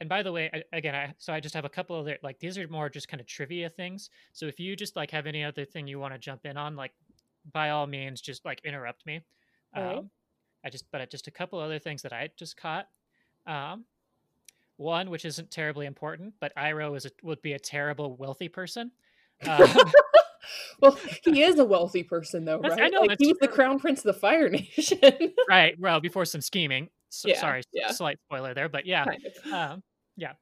And 0.00 0.08
by 0.08 0.22
the 0.22 0.32
way, 0.32 0.50
I, 0.52 0.62
again, 0.76 0.94
I 0.94 1.14
so 1.18 1.32
I 1.32 1.40
just 1.40 1.54
have 1.54 1.64
a 1.64 1.68
couple 1.68 1.96
other 1.96 2.18
like 2.22 2.38
these 2.40 2.58
are 2.58 2.66
more 2.68 2.88
just 2.88 3.08
kind 3.08 3.20
of 3.20 3.26
trivia 3.26 3.70
things. 3.70 4.10
So 4.32 4.46
if 4.46 4.58
you 4.58 4.76
just 4.76 4.96
like 4.96 5.10
have 5.12 5.26
any 5.26 5.44
other 5.44 5.64
thing 5.64 5.86
you 5.86 6.00
want 6.00 6.14
to 6.14 6.18
jump 6.18 6.44
in 6.46 6.56
on, 6.56 6.76
like 6.76 6.92
by 7.52 7.70
all 7.70 7.86
means, 7.86 8.20
just 8.20 8.44
like 8.44 8.60
interrupt 8.64 9.06
me. 9.06 9.20
Um, 9.74 10.10
I 10.64 10.70
just 10.70 10.84
but 10.90 11.08
just 11.10 11.26
a 11.26 11.30
couple 11.30 11.58
other 11.58 11.78
things 11.78 12.02
that 12.02 12.12
I 12.12 12.30
just 12.36 12.56
caught. 12.56 12.88
Um, 13.46 13.84
one 14.76 15.10
which 15.10 15.24
isn't 15.24 15.50
terribly 15.50 15.86
important, 15.86 16.34
but 16.40 16.54
Iroh 16.56 16.96
is 16.96 17.06
a, 17.06 17.10
would 17.22 17.42
be 17.42 17.52
a 17.52 17.58
terrible 17.58 18.16
wealthy 18.16 18.48
person. 18.48 18.90
Um, 19.46 19.68
well, 20.80 20.98
he 21.22 21.42
is 21.44 21.58
a 21.58 21.64
wealthy 21.64 22.02
person, 22.02 22.44
though, 22.44 22.58
right? 22.58 22.80
I 22.80 22.88
know, 22.88 23.02
like, 23.02 23.18
he 23.18 23.28
was 23.28 23.38
the 23.40 23.48
crown 23.48 23.78
prince 23.78 24.00
of 24.00 24.14
the 24.14 24.20
Fire 24.20 24.48
Nation. 24.50 24.98
right. 25.48 25.78
Well, 25.78 26.00
before 26.00 26.24
some 26.24 26.40
scheming. 26.40 26.88
So, 27.14 27.28
Yeah, 27.28 27.40
sorry, 27.40 27.62
yeah. 27.72 27.90
slight 27.92 28.18
spoiler 28.26 28.54
there, 28.54 28.68
but 28.68 28.86
yeah. 28.86 29.04
kind 29.04 29.24
of. 29.26 29.52
um 29.52 29.82
yeah 30.16 30.32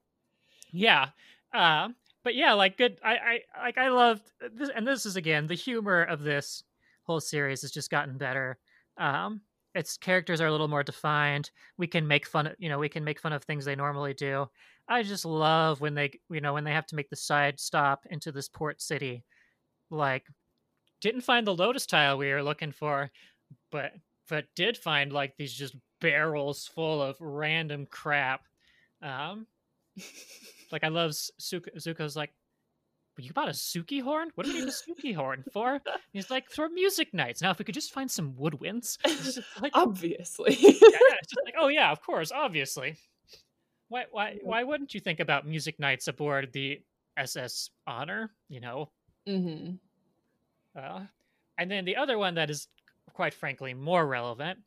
yeah 0.73 1.09
um 1.55 1.95
but 2.25 2.35
yeah 2.35 2.52
like 2.52 2.76
good 2.76 2.99
i 3.02 3.14
i 3.14 3.41
like 3.62 3.79
i 3.79 3.88
loved 3.88 4.31
this 4.55 4.71
and 4.75 4.87
this 4.87 5.07
is 5.07 5.17
again 5.17 5.47
the 5.47 5.55
humor 5.55 6.02
of 6.02 6.23
this 6.23 6.62
whole 7.05 7.21
series 7.21 7.62
has 7.62 7.71
just 7.71 7.91
gotten 7.91 8.17
better 8.19 8.59
um 8.99 9.41
its 9.75 9.97
characters 9.97 10.41
are 10.41 10.47
a 10.47 10.50
little 10.50 10.69
more 10.69 10.83
defined 10.83 11.50
we 11.79 11.87
can 11.87 12.07
make 12.07 12.26
fun 12.26 12.47
of 12.47 12.55
you 12.59 12.69
know 12.69 12.79
we 12.79 12.88
can 12.88 13.05
make 13.05 13.19
fun 13.21 13.33
of 13.33 13.43
things 13.45 13.64
they 13.64 13.75
normally 13.76 14.14
do 14.14 14.47
i 14.88 15.02
just 15.02 15.25
love 15.25 15.81
when 15.81 15.95
they 15.95 16.11
you 16.31 16.41
know 16.41 16.52
when 16.52 16.64
they 16.64 16.73
have 16.73 16.87
to 16.87 16.97
make 16.97 17.09
the 17.11 17.17
side 17.17 17.59
stop 17.59 18.05
into 18.11 18.31
this 18.33 18.49
port 18.49 18.81
city 18.81 19.25
like 19.91 20.26
didn't 21.00 21.23
find 21.23 21.47
the 21.47 21.55
lotus 21.55 21.87
tile 21.87 22.17
we 22.19 22.31
were 22.33 22.43
looking 22.43 22.73
for 22.73 23.11
but 23.71 23.93
but 24.29 24.47
did 24.55 24.76
find 24.76 25.12
like 25.12 25.35
these 25.37 25.52
just 25.52 25.75
barrels 26.02 26.66
full 26.66 27.00
of 27.00 27.16
random 27.21 27.87
crap 27.87 28.42
um 29.02 29.47
like 30.73 30.85
I 30.85 30.88
love 30.88 31.11
Zuko, 31.11 31.68
Zuko's 31.76 32.16
like, 32.16 32.32
"But 33.14 33.25
you 33.26 33.32
bought 33.32 33.49
a 33.49 33.52
Tsungi 33.52 34.00
horn? 34.02 34.30
What 34.35 34.47
do 34.47 34.52
you 34.52 34.61
need 34.61 34.68
a 34.68 34.73
Tsungi 34.73 35.14
horn 35.14 35.44
for? 35.52 35.80
He's 36.14 36.30
like, 36.30 36.49
for 36.49 36.68
music 36.71 37.12
nights. 37.12 37.42
Now, 37.42 37.50
if 37.50 37.59
we 37.59 37.66
could 37.66 37.75
just 37.75 37.92
find 37.92 38.11
some 38.11 38.32
woodwinds, 38.32 38.97
like, 39.61 39.73
Obviously. 39.75 40.54
yeah, 40.59 40.71
yeah, 40.71 41.18
it's 41.21 41.28
just 41.35 41.40
like, 41.44 41.54
oh 41.59 41.68
yeah, 41.68 41.90
of 41.90 42.00
course, 42.00 42.32
obviously. 42.32 42.97
Why, 43.88 44.06
why, 44.11 44.38
why 44.42 44.64
wouldn't 44.64 44.94
you 44.94 45.00
think 45.00 45.21
about 45.21 45.47
music 45.47 45.78
nights 45.78 46.09
aboard 46.09 46.50
the 46.52 46.80
SS 47.18 47.68
Honor? 47.87 48.32
You 48.49 48.61
know, 48.61 48.90
hmm 49.26 49.73
uh, 50.75 51.00
and 51.59 51.71
then 51.71 51.85
the 51.85 51.97
other 51.97 52.16
one 52.16 52.35
that 52.37 52.49
is, 52.49 52.68
quite 53.12 53.35
frankly, 53.35 53.75
more 53.75 54.06
relevant 54.06 54.59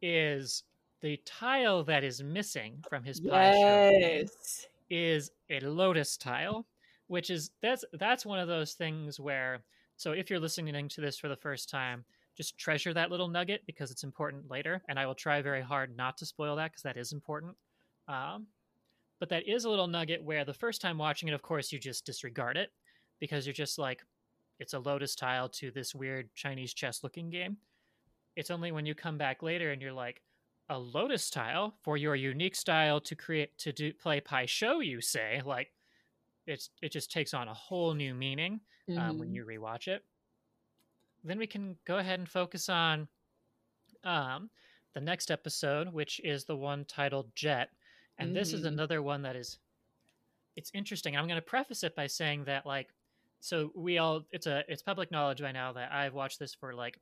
is 0.00 0.62
the 1.02 1.20
tile 1.26 1.84
that 1.84 2.04
is 2.04 2.22
missing 2.22 2.82
from 2.88 3.04
his 3.04 3.20
pie 3.20 3.52
Yes. 4.00 4.66
is 4.90 5.30
a 5.50 5.60
lotus 5.60 6.16
tile 6.16 6.66
which 7.08 7.28
is 7.30 7.50
that's 7.60 7.84
that's 7.94 8.24
one 8.24 8.38
of 8.38 8.48
those 8.48 8.72
things 8.74 9.20
where 9.20 9.62
so 9.96 10.12
if 10.12 10.30
you're 10.30 10.40
listening 10.40 10.88
to 10.88 11.00
this 11.00 11.18
for 11.18 11.28
the 11.28 11.36
first 11.36 11.68
time 11.68 12.04
just 12.36 12.56
treasure 12.56 12.94
that 12.94 13.10
little 13.10 13.28
nugget 13.28 13.62
because 13.66 13.90
it's 13.90 14.04
important 14.04 14.50
later 14.50 14.82
and 14.88 14.98
i 14.98 15.06
will 15.06 15.14
try 15.14 15.42
very 15.42 15.60
hard 15.60 15.94
not 15.96 16.16
to 16.16 16.24
spoil 16.26 16.56
that 16.56 16.70
because 16.70 16.82
that 16.82 16.96
is 16.96 17.12
important 17.12 17.54
um, 18.08 18.46
but 19.20 19.28
that 19.28 19.46
is 19.48 19.64
a 19.64 19.70
little 19.70 19.86
nugget 19.86 20.22
where 20.22 20.44
the 20.44 20.54
first 20.54 20.80
time 20.80 20.98
watching 20.98 21.28
it 21.28 21.34
of 21.34 21.42
course 21.42 21.70
you 21.72 21.78
just 21.78 22.06
disregard 22.06 22.56
it 22.56 22.70
because 23.20 23.46
you're 23.46 23.52
just 23.52 23.78
like 23.78 24.02
it's 24.58 24.74
a 24.74 24.78
lotus 24.78 25.14
tile 25.14 25.48
to 25.48 25.70
this 25.70 25.94
weird 25.94 26.28
chinese 26.34 26.72
chess 26.74 27.02
looking 27.02 27.30
game 27.30 27.56
it's 28.36 28.50
only 28.50 28.72
when 28.72 28.86
you 28.86 28.94
come 28.94 29.18
back 29.18 29.42
later 29.42 29.72
and 29.72 29.82
you're 29.82 29.92
like 29.92 30.22
a 30.72 30.78
lotus 30.78 31.30
tile 31.30 31.74
for 31.82 31.96
your 31.96 32.16
unique 32.16 32.56
style 32.56 33.00
to 33.00 33.14
create 33.14 33.56
to 33.58 33.72
do 33.72 33.92
play 33.92 34.20
pai 34.20 34.46
sho 34.46 34.80
you 34.80 35.00
say 35.00 35.40
like 35.44 35.72
it's 36.46 36.70
it 36.82 36.90
just 36.92 37.10
takes 37.12 37.34
on 37.34 37.48
a 37.48 37.54
whole 37.54 37.94
new 37.94 38.14
meaning 38.14 38.60
um, 38.96 39.18
when 39.18 39.32
you 39.32 39.44
rewatch 39.44 39.88
it 39.88 40.04
then 41.24 41.38
we 41.38 41.46
can 41.46 41.76
go 41.84 41.98
ahead 41.98 42.18
and 42.18 42.28
focus 42.28 42.68
on 42.68 43.08
um, 44.04 44.50
the 44.94 45.00
next 45.00 45.30
episode 45.30 45.88
which 45.92 46.20
is 46.24 46.44
the 46.44 46.56
one 46.56 46.84
titled 46.84 47.34
jet 47.34 47.70
and 48.18 48.34
this 48.34 48.52
is 48.52 48.62
Mhm. 48.62 48.68
another 48.68 49.02
one 49.02 49.22
that 49.22 49.36
is 49.36 49.58
it's 50.56 50.70
interesting 50.74 51.16
i'm 51.16 51.26
going 51.26 51.36
to 51.40 51.42
preface 51.42 51.82
it 51.84 51.94
by 51.94 52.06
saying 52.06 52.44
that 52.44 52.66
like 52.66 52.94
so 53.40 53.72
we 53.74 53.98
all 53.98 54.24
it's 54.32 54.46
a 54.46 54.64
it's 54.68 54.82
public 54.82 55.10
knowledge 55.10 55.40
by 55.40 55.52
now 55.52 55.72
that 55.72 55.90
i've 55.92 56.14
watched 56.14 56.38
this 56.38 56.54
for 56.54 56.74
like 56.74 56.98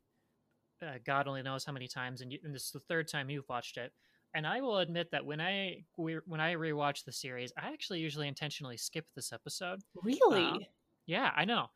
uh, 0.83 0.99
god 1.05 1.29
only 1.29 1.43
knows 1.43 1.65
how 1.65 1.73
many 1.73 1.89
times 1.89 2.21
and, 2.21 2.33
you, 2.33 2.39
and 2.45 2.55
this 2.55 2.67
is 2.67 2.71
the 2.73 2.81
third 2.81 3.09
time 3.09 3.31
you've 3.31 3.49
watched 3.49 3.77
it 3.77 3.93
and 4.35 4.47
i 4.47 4.61
will 4.61 4.79
admit 4.79 5.11
that 5.11 5.25
when 5.25 5.41
i 5.41 5.85
when 5.97 6.41
i 6.41 6.55
rewatch 6.55 7.05
the 7.05 7.13
series 7.13 7.53
i 7.57 7.73
actually 7.73 8.01
usually 8.01 8.29
intentionally 8.29 8.77
skip 8.77 9.07
this 9.15 9.33
episode 9.33 9.83
Really? 9.95 10.69
yeah, 11.07 11.33
I 11.35 11.45
know. 11.45 11.69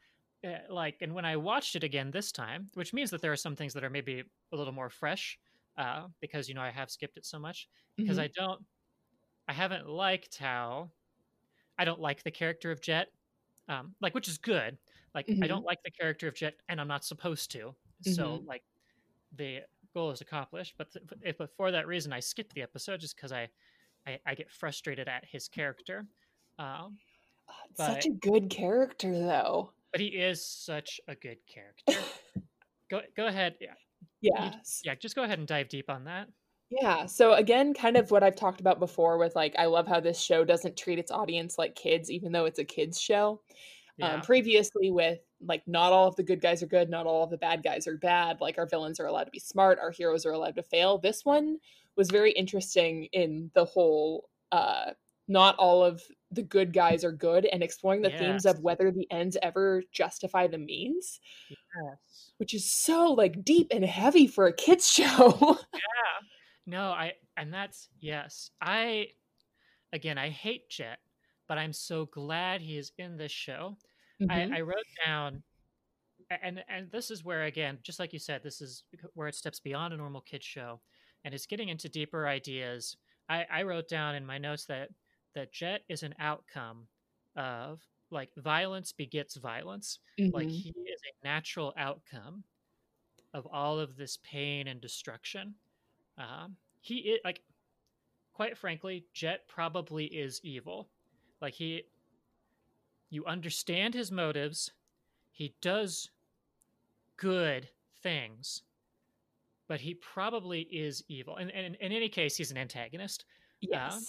Uh, 0.46 0.58
like, 0.68 0.98
and 1.00 1.14
when 1.14 1.24
I 1.24 1.36
watched 1.36 1.74
it 1.76 1.84
again 1.84 2.10
this 2.10 2.30
time, 2.30 2.70
which 2.74 2.92
means 2.92 3.10
that 3.10 3.22
there 3.22 3.32
are 3.32 3.36
some 3.36 3.56
things 3.56 3.72
that 3.74 3.84
are 3.84 3.90
maybe 3.90 4.24
a 4.52 4.56
little 4.56 4.72
more 4.72 4.90
fresh, 4.90 5.38
uh, 5.76 6.08
because 6.20 6.48
you 6.48 6.54
know 6.54 6.60
I 6.60 6.70
have 6.70 6.90
skipped 6.90 7.16
it 7.16 7.24
so 7.24 7.38
much. 7.38 7.68
Because 8.04 8.18
Mhm. 8.18 8.18
I 8.18 8.28
don't, 8.28 8.64
I 9.48 9.54
haven't 9.54 9.88
liked 9.88 10.38
how, 10.38 10.92
I 11.78 11.84
don't 11.84 12.00
like 12.00 12.22
the 12.24 12.30
character 12.32 12.70
of 12.72 12.80
Jet, 12.82 13.08
um, 13.68 13.96
like 14.00 14.14
which 14.14 14.28
is 14.28 14.38
good. 14.38 14.78
Like 15.14 15.28
I 15.42 15.46
Mhm. 15.46 15.48
don't 15.48 15.64
like 15.64 15.80
the 15.84 15.92
character 15.92 16.28
of 16.28 16.34
Jet, 16.36 16.56
and 16.68 16.80
I'm 16.80 16.88
not 16.88 17.04
supposed 17.04 17.52
to. 17.52 17.76
So 18.02 18.42
like, 18.46 18.64
the 19.36 19.60
goal 19.94 20.10
is 20.10 20.20
accomplished. 20.20 20.74
But 20.78 20.92
th- 20.92 21.36
but 21.38 21.50
for 21.56 21.70
that 21.70 21.86
reason, 21.86 22.12
I 22.12 22.20
skip 22.20 22.52
the 22.52 22.62
episode 22.62 23.00
just 23.00 23.16
because 23.16 23.32
I, 23.32 23.48
I, 24.06 24.18
I 24.26 24.34
get 24.34 24.50
frustrated 24.50 25.08
at 25.08 25.24
his 25.24 25.48
character. 25.48 26.06
Um, 26.58 26.98
Such 27.76 28.04
but- 28.04 28.06
a 28.06 28.10
good 28.10 28.50
character, 28.50 29.12
though. 29.12 29.72
but 29.92 30.00
he 30.00 30.08
is 30.08 30.44
such 30.44 31.00
a 31.08 31.14
good 31.14 31.38
character. 31.46 31.94
go 32.90 33.00
go 33.16 33.26
ahead. 33.26 33.54
Yeah, 33.60 33.74
Yeah. 34.20 34.54
yeah, 34.84 34.94
just 34.94 35.14
go 35.16 35.22
ahead 35.24 35.38
and 35.38 35.48
dive 35.48 35.68
deep 35.68 35.90
on 35.90 36.04
that. 36.04 36.28
Yeah. 36.70 37.06
So 37.06 37.34
again, 37.34 37.74
kind 37.74 37.96
of 37.96 38.10
what 38.10 38.22
I've 38.24 38.34
talked 38.36 38.60
about 38.60 38.80
before 38.80 39.18
with 39.18 39.36
like 39.36 39.54
I 39.58 39.66
love 39.66 39.86
how 39.86 40.00
this 40.00 40.20
show 40.20 40.44
doesn't 40.44 40.76
treat 40.76 40.98
its 40.98 41.10
audience 41.12 41.58
like 41.58 41.74
kids, 41.76 42.10
even 42.10 42.32
though 42.32 42.46
it's 42.46 42.58
a 42.58 42.64
kids 42.64 43.00
show. 43.00 43.40
Yeah. 43.96 44.14
Um, 44.14 44.20
previously, 44.22 44.90
with 44.90 45.20
like 45.40 45.62
not 45.66 45.92
all 45.92 46.08
of 46.08 46.16
the 46.16 46.22
good 46.22 46.40
guys 46.40 46.62
are 46.62 46.66
good, 46.66 46.90
not 46.90 47.06
all 47.06 47.24
of 47.24 47.30
the 47.30 47.36
bad 47.36 47.62
guys 47.62 47.86
are 47.86 47.96
bad. 47.96 48.40
Like 48.40 48.58
our 48.58 48.66
villains 48.66 48.98
are 48.98 49.06
allowed 49.06 49.24
to 49.24 49.30
be 49.30 49.38
smart, 49.38 49.78
our 49.78 49.90
heroes 49.90 50.26
are 50.26 50.32
allowed 50.32 50.56
to 50.56 50.62
fail. 50.62 50.98
This 50.98 51.24
one 51.24 51.58
was 51.96 52.10
very 52.10 52.32
interesting 52.32 53.08
in 53.12 53.50
the 53.54 53.64
whole. 53.64 54.28
uh 54.52 54.92
not 55.26 55.56
all 55.56 55.82
of 55.82 56.02
the 56.32 56.42
good 56.42 56.70
guys 56.70 57.02
are 57.02 57.10
good 57.10 57.46
and 57.46 57.62
exploring 57.62 58.02
the 58.02 58.10
themes 58.10 58.44
of 58.44 58.60
whether 58.60 58.90
the 58.90 59.10
ends 59.10 59.38
ever 59.40 59.82
justify 59.90 60.46
the 60.46 60.58
means 60.58 61.18
yes. 61.48 62.32
which 62.36 62.52
is 62.52 62.70
so 62.70 63.10
like 63.12 63.42
deep 63.42 63.68
and 63.70 63.86
heavy 63.86 64.26
for 64.26 64.46
a 64.46 64.52
kids 64.52 64.86
show 64.90 65.56
Yeah. 65.72 65.80
No, 66.66 66.90
I 66.90 67.12
and 67.36 67.52
that's 67.52 67.88
yes. 68.00 68.50
I 68.60 69.08
again, 69.92 70.18
I 70.18 70.30
hate 70.30 70.68
Jet, 70.70 70.98
but 71.48 71.58
I'm 71.58 71.72
so 71.72 72.06
glad 72.06 72.60
he 72.62 72.78
is 72.78 72.92
in 72.98 73.16
this 73.16 73.32
show. 73.32 73.78
Mhm. 74.20 74.30
I, 74.30 74.58
I 74.58 74.60
wrote 74.62 74.86
down, 75.04 75.44
and 76.30 76.64
and 76.68 76.90
this 76.90 77.10
is 77.10 77.24
where 77.24 77.44
again, 77.44 77.78
just 77.82 77.98
like 77.98 78.12
you 78.12 78.18
said, 78.18 78.42
this 78.42 78.60
is 78.60 78.84
where 79.14 79.28
it 79.28 79.34
steps 79.34 79.60
beyond 79.60 79.94
a 79.94 79.96
normal 79.96 80.20
kids 80.22 80.44
show, 80.46 80.82
and 81.24 81.34
it's 81.34 81.46
getting 81.46 81.68
into 81.68 81.88
deeper 81.88 82.26
ideas. 82.28 82.96
I, 83.28 83.44
I 83.50 83.62
wrote 83.64 83.88
down 83.88 84.14
in 84.14 84.26
my 84.26 84.38
notes 84.38 84.66
that 84.66 84.90
that 85.34 85.52
Jet 85.52 85.84
is 85.88 86.02
an 86.02 86.14
outcome 86.18 86.88
of 87.36 87.82
like 88.10 88.34
violence 88.36 88.92
begets 88.92 89.36
violence. 89.36 89.98
Like 90.32 90.50
Mhm. 90.50 90.50
he 90.50 90.70
is 90.70 91.00
a 91.04 91.24
natural 91.26 91.72
outcome 91.76 92.44
of 93.34 93.46
all 93.48 93.78
of 93.80 93.96
this 93.96 94.18
pain 94.18 94.68
and 94.68 94.80
destruction. 94.80 95.56
Um, 96.18 96.58
he 96.80 96.98
is 97.00 97.20
like 97.24 97.42
quite 98.34 98.58
frankly, 98.58 99.06
Jet 99.14 99.48
probably 99.48 100.06
is 100.06 100.40
evil. 100.44 100.90
Like 101.44 101.52
he 101.52 101.82
you 103.10 103.22
understand 103.26 103.92
his 103.92 104.10
motives. 104.10 104.70
He 105.30 105.54
does 105.60 106.08
good 107.18 107.68
things, 108.02 108.62
but 109.68 109.80
he 109.80 109.92
probably 109.92 110.62
is 110.62 111.04
evil. 111.06 111.36
And, 111.36 111.50
and 111.50 111.74
in 111.76 111.92
any 111.92 112.08
case, 112.08 112.34
he's 112.34 112.50
an 112.50 112.56
antagonist. 112.56 113.26
Yes. 113.60 113.92
Um, 113.92 114.02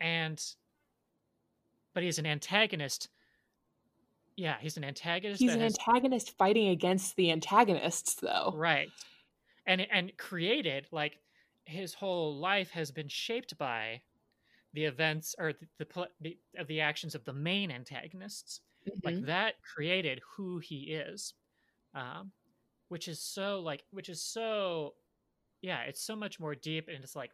and 0.00 0.44
but 1.94 2.02
he's 2.02 2.18
an 2.18 2.26
antagonist. 2.26 3.08
Yeah, 4.34 4.56
he's 4.60 4.76
an 4.76 4.82
antagonist. 4.82 5.40
He's 5.40 5.54
an 5.54 5.60
has- 5.60 5.78
antagonist 5.78 6.36
fighting 6.36 6.70
against 6.70 7.14
the 7.14 7.30
antagonists, 7.30 8.14
though. 8.14 8.52
right 8.56 8.88
and 9.66 9.86
and 9.92 10.16
created 10.16 10.88
like 10.90 11.20
his 11.64 11.94
whole 11.94 12.36
life 12.36 12.70
has 12.70 12.90
been 12.90 13.08
shaped 13.08 13.56
by 13.56 14.00
the 14.76 14.86
events 14.86 15.36
or 15.38 15.54
the 15.54 15.68
the, 15.78 16.10
the 16.20 16.40
of 16.58 16.68
the 16.68 16.80
actions 16.82 17.16
of 17.16 17.24
the 17.24 17.34
main 17.34 17.72
antagonists 17.72 18.62
like 19.04 19.16
Mhm. 19.16 19.22
that 19.22 19.56
created 19.62 20.20
who 20.36 20.60
he 20.60 20.94
is 20.94 21.34
um 21.94 22.32
which 22.88 23.08
is 23.08 23.20
so 23.22 23.60
like 23.60 23.84
which 23.90 24.08
is 24.08 24.22
so 24.24 24.96
yeah 25.62 25.82
it's 25.82 26.02
so 26.02 26.16
much 26.16 26.38
more 26.40 26.54
deep 26.54 26.88
and 26.88 27.02
it's 27.02 27.16
like 27.16 27.32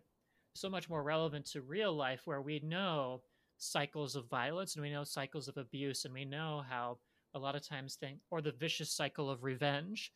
so 0.55 0.69
much 0.69 0.89
more 0.89 1.03
relevant 1.03 1.47
to 1.47 1.63
real 1.63 1.93
life 1.95 2.27
where 2.27 2.43
we 2.43 2.61
know 2.61 3.23
cycles 3.59 4.17
of 4.17 4.29
violence 4.29 4.75
and 4.75 4.83
we 4.83 4.91
know 4.91 5.05
cycles 5.05 5.49
of 5.49 5.57
abuse 5.57 6.05
and 6.05 6.13
we 6.15 6.25
know 6.25 6.63
how 6.69 6.99
a 7.35 7.39
lot 7.39 7.57
of 7.57 7.67
times 7.67 7.97
thing 7.97 8.21
or 8.31 8.43
the 8.43 8.53
vicious 8.53 8.93
cycle 8.93 9.31
of 9.31 9.45
revenge 9.45 10.13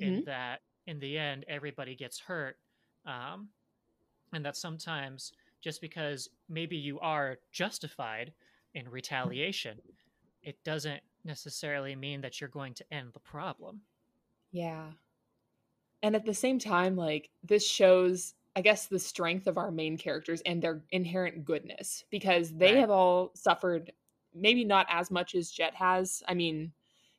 in 0.00 0.20
Mhm. 0.20 0.24
that 0.24 0.62
in 0.86 0.98
the 1.00 1.18
end 1.18 1.44
everybody 1.48 1.94
gets 1.96 2.20
hurt 2.20 2.58
um, 3.06 3.50
and 4.32 4.44
that 4.44 4.56
sometimes 4.56 5.32
just 5.60 5.80
because 5.80 6.28
maybe 6.48 6.76
you 6.76 7.00
are 7.00 7.38
justified 7.52 8.34
in 8.74 8.88
retaliation 8.88 9.82
it 10.42 10.62
doesn't 10.64 11.02
necessarily 11.24 11.96
mean 11.96 12.20
that 12.22 12.40
you're 12.40 12.50
going 12.50 12.74
to 12.74 12.94
end 12.94 13.12
the 13.12 13.20
problem 13.20 13.82
Yeah. 14.52 14.92
And 16.02 16.16
at 16.16 16.24
the 16.24 16.34
same 16.34 16.58
time, 16.58 16.96
like, 16.96 17.30
this 17.42 17.66
shows, 17.66 18.34
I 18.56 18.62
guess, 18.62 18.86
the 18.86 18.98
strength 18.98 19.46
of 19.46 19.58
our 19.58 19.70
main 19.70 19.98
characters 19.98 20.40
and 20.42 20.62
their 20.62 20.84
inherent 20.90 21.44
goodness 21.44 22.04
because 22.10 22.56
they 22.56 22.76
Right. 22.76 22.78
have 22.78 22.90
all 22.90 23.32
suffered, 23.34 23.92
maybe 24.32 24.64
not 24.64 24.86
as 24.88 25.10
much 25.10 25.34
as 25.34 25.50
Jet 25.50 25.74
has. 25.74 26.22
I 26.26 26.34
mean, 26.34 26.72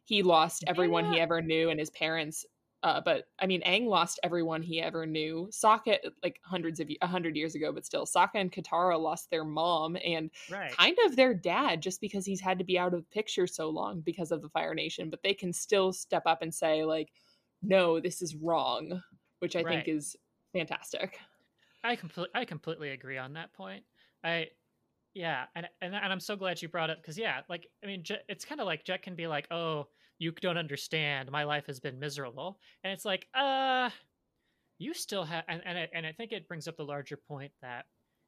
he 0.04 0.24
lost 0.24 0.64
everyone 0.68 1.06
he 1.06 1.20
ever 1.20 1.42
knew 1.42 1.70
and 1.70 1.80
his 1.80 1.92
parents. 1.92 2.46
Uh, 2.84 3.00
but 3.00 3.26
I 3.40 3.46
mean, 3.46 3.62
Aang 3.62 3.86
lost 3.88 4.20
everyone 4.24 4.64
he 4.64 4.82
ever 4.82 5.06
knew. 5.06 5.50
Sokka, 5.52 5.98
like 6.24 6.40
hundreds 6.44 6.80
of 6.80 6.90
a 7.02 7.08
hundred 7.08 7.36
years 7.36 7.54
ago, 7.54 7.72
but 7.72 7.86
still, 7.86 8.06
Sokka 8.06 8.36
and 8.36 8.52
Katara 8.52 9.00
lost 9.00 9.30
their 9.30 9.46
mom 9.46 9.98
and 10.04 10.32
right 10.48 10.80
kind 10.80 10.98
of 11.06 11.16
their 11.16 11.34
dad 11.34 11.82
just 11.82 12.02
because 12.02 12.26
he's 12.26 12.42
had 12.42 12.58
to 12.58 12.66
be 12.66 12.80
out 12.80 12.94
of 12.94 13.02
the 13.02 13.06
picture 13.14 13.46
so 13.46 13.70
long 13.70 14.02
because 14.02 14.32
of 14.32 14.42
the 14.42 14.50
Fire 14.50 14.74
Nation, 14.74 15.10
but 15.12 15.22
they 15.22 15.34
can 15.34 15.54
still 15.54 15.94
step 15.94 16.24
up 16.26 16.42
and 16.42 16.54
say 16.54 16.84
like, 16.84 17.12
"No, 17.62 18.00
this 18.00 18.22
is 18.22 18.36
wrong," 18.36 19.04
which 19.40 19.56
I 19.56 19.64
Right. 19.64 19.64
think 19.64 19.88
is 19.88 20.16
fantastic. 20.54 21.20
I 21.84 21.96
completely 21.96 22.32
I 22.36 22.46
completely 22.46 22.90
agree 22.92 23.18
on 23.18 23.34
that 23.34 23.54
point. 23.54 23.86
I 24.24 24.50
yeah, 25.14 25.48
and 25.56 25.70
and 25.82 25.96
and 25.96 26.14
I'm 26.14 26.20
so 26.20 26.36
glad 26.36 26.62
you 26.62 26.70
brought 26.70 26.90
it 26.90 27.00
because 27.02 27.18
yeah, 27.18 27.42
like 27.50 27.68
I 27.84 27.88
mean, 27.88 28.04
Jet, 28.04 28.26
it's 28.30 28.46
kind 28.46 28.62
of 28.62 28.68
like 28.68 28.86
Jet 28.86 29.04
can 29.04 29.16
be 29.16 29.28
like, 29.28 29.48
"Oh, 29.52 29.90
you 30.22 30.32
don't 30.34 30.58
understand. 30.60 31.32
My 31.32 31.44
life 31.46 31.68
has 31.68 31.82
been 31.82 32.00
miserable," 32.00 32.62
and 32.84 32.94
it's 32.94 33.06
like, 33.06 33.30
uh, 33.36 33.92
you 34.80 34.94
still 34.94 35.26
have, 35.26 35.46
and 35.48 35.62
and 35.66 35.78
I, 35.78 35.90
and 35.94 36.06
I 36.08 36.12
think 36.14 36.32
it 36.32 36.48
brings 36.48 36.68
up 36.68 36.78
the 36.78 36.86
larger 36.86 37.18
point 37.18 37.54
that 37.62 37.88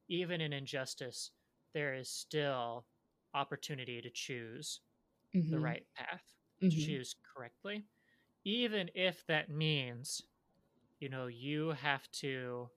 even 0.10 0.42
in 0.42 0.54
injustice, 0.54 1.32
there 1.74 1.94
is 1.96 2.10
still 2.12 2.88
opportunity 3.34 4.02
to 4.02 4.12
choose 4.12 4.82
the 5.52 5.60
Mhm, 5.60 5.62
right 5.62 5.88
path 5.96 6.24
to 6.62 6.68
mhm. 6.68 6.78
choose 6.78 7.16
correctly, 7.36 7.88
even 8.46 8.92
if 8.96 9.26
that 9.28 9.50
means, 9.50 10.24
you 11.00 11.10
know, 11.10 11.28
you 11.28 11.70
have 11.70 12.10
to 12.12 12.70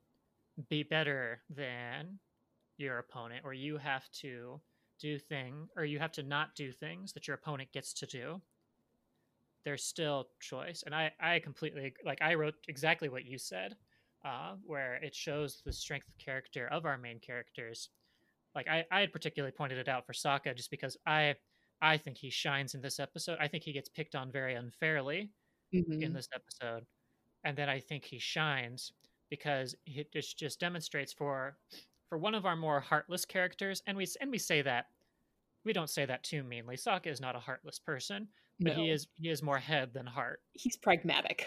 be 0.69 0.83
better 0.85 1.43
than 1.51 2.21
your 2.79 2.99
opponent, 2.99 3.45
or 3.45 3.55
you 3.55 3.79
have 3.79 4.11
to 4.13 4.63
do 5.01 5.19
thing, 5.19 5.69
or 5.77 5.85
you 5.85 5.99
have 6.01 6.13
to 6.13 6.23
not 6.25 6.55
do 6.57 6.73
things 6.73 7.13
that 7.15 7.29
your 7.29 7.37
opponent 7.37 7.73
gets 7.73 7.95
to 7.95 8.07
do. 8.07 8.43
There's 9.67 9.85
still 9.85 10.31
choice, 10.41 10.85
and 10.85 10.97
I 10.97 11.15
I 11.21 11.41
completely 11.41 11.95
like 12.05 12.23
I 12.23 12.37
wrote 12.37 12.57
exactly 12.69 13.11
what 13.11 13.27
you 13.27 13.39
said, 13.39 13.77
uh, 14.25 14.57
where 14.65 14.97
it 14.97 15.15
shows 15.15 15.63
the 15.63 15.75
strength 15.75 16.09
of 16.09 16.19
character 16.19 16.69
of 16.69 16.87
our 16.87 16.99
main 16.99 17.21
characters. 17.21 17.91
Like 18.55 18.69
I 18.69 18.87
I 18.91 19.01
had 19.01 19.13
particularly 19.13 19.53
pointed 19.53 19.79
it 19.79 19.89
out 19.89 20.07
for 20.07 20.13
Sokka 20.15 20.57
just 20.57 20.71
because 20.71 20.97
I 21.07 21.37
I 21.81 21.99
think 21.99 22.19
he 22.19 22.31
shines 22.31 22.75
in 22.75 22.83
this 22.83 23.01
episode. 23.01 23.39
I 23.41 23.49
think 23.49 23.65
he 23.65 23.73
gets 23.75 23.89
picked 23.91 24.15
on 24.17 24.33
very 24.33 24.55
unfairly 24.55 25.33
in 26.01 26.13
Mhm. 26.13 26.15
this 26.15 26.29
episode, 26.35 26.87
and 27.45 27.59
then 27.59 27.69
I 27.71 27.81
think 27.81 28.05
he 28.07 28.19
shines 28.21 28.93
because 29.31 29.75
it 29.87 30.13
just 30.13 30.39
just 30.39 30.61
demonstrates 30.61 31.13
for 31.13 31.59
for 32.11 32.19
one 32.19 32.35
of 32.35 32.47
our 32.47 32.57
more 32.57 32.81
heartless 32.81 33.25
characters, 33.27 33.83
and 33.87 33.99
we 33.99 34.07
and 34.21 34.31
we 34.31 34.39
say 34.39 34.63
that 34.63 34.87
we 35.65 35.73
don't 35.73 35.91
say 35.91 36.07
that 36.07 36.25
too 36.25 36.43
meanly. 36.43 36.77
Sokka 36.77 37.07
is 37.07 37.21
not 37.21 37.37
a 37.37 37.41
heartless 37.41 37.79
person, 37.79 38.29
but 38.61 38.73
he 38.75 38.91
is 38.91 39.07
he 39.15 39.29
is 39.29 39.43
more 39.43 39.59
head 39.59 39.93
than 39.93 40.07
heart. 40.07 40.41
he's 40.53 40.77
pragmatic. 40.77 41.47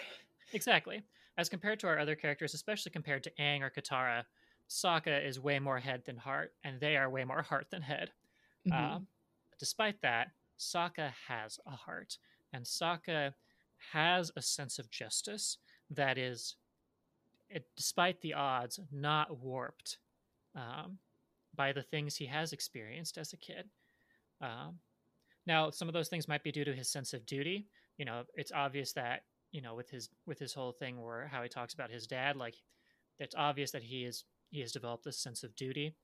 Exactly. 0.52 1.02
As 1.38 1.48
compared 1.48 1.80
to 1.80 1.86
our 1.86 1.98
other 1.98 2.14
characters, 2.16 2.54
especially 2.54 2.92
compared 2.92 3.22
to 3.24 3.30
Aang 3.38 3.62
or 3.62 3.70
Katara, 3.70 4.24
Sokka 4.68 5.24
is 5.26 5.40
way 5.40 5.58
more 5.58 5.78
head 5.78 6.02
than 6.04 6.16
heart, 6.16 6.52
and 6.64 6.80
they 6.80 6.96
are 6.96 7.08
way 7.08 7.24
more 7.24 7.42
heart 7.50 7.66
than 7.70 7.82
head. 7.82 8.10
Mhm. 8.68 8.74
Um, 8.96 9.06
despite 9.58 10.00
that, 10.02 10.32
Sokka 10.58 11.12
has 11.28 11.58
a 11.66 11.70
heart, 11.70 12.18
and 12.52 12.64
Sokka 12.64 13.32
has 13.92 14.30
a 14.36 14.42
sense 14.42 14.78
of 14.78 14.90
justice 14.90 15.58
that 15.90 16.18
is, 16.18 16.56
it, 17.48 17.64
despite 17.76 18.20
the 18.20 18.34
odds, 18.34 18.78
not 18.92 19.38
warped 19.38 19.98
um, 20.54 20.98
by 21.54 21.72
the 21.72 21.82
things 21.82 22.16
he 22.16 22.26
has 22.26 22.52
experienced 22.52 23.16
as 23.18 23.32
a 23.32 23.36
kid. 23.36 23.70
Um, 24.40 24.78
now, 25.50 25.70
some 25.70 25.88
of 25.88 25.94
those 25.94 26.08
things 26.08 26.28
might 26.28 26.44
be 26.44 26.52
due 26.52 26.64
to 26.64 26.74
his 26.74 26.90
sense 26.90 27.14
of 27.14 27.26
duty. 27.26 27.68
You 27.98 28.04
know, 28.06 28.24
it's 28.34 28.52
obvious 28.52 28.92
that 28.94 29.22
you 29.52 29.62
know 29.62 29.74
with 29.74 29.90
his 29.90 30.10
with 30.26 30.38
his 30.38 30.54
whole 30.54 30.72
thing 30.72 31.02
where 31.02 31.26
how 31.28 31.42
he 31.42 31.48
talks 31.50 31.74
about 31.74 31.90
his 31.90 32.06
dad, 32.06 32.36
like 32.36 32.56
it's 33.18 33.34
obvious 33.36 33.72
that 33.72 33.82
he 33.84 34.04
is 34.04 34.24
he 34.50 34.60
has 34.60 34.72
developed 34.72 35.04
this 35.04 35.18
sense 35.22 35.44
of 35.44 35.56
duty, 35.56 35.96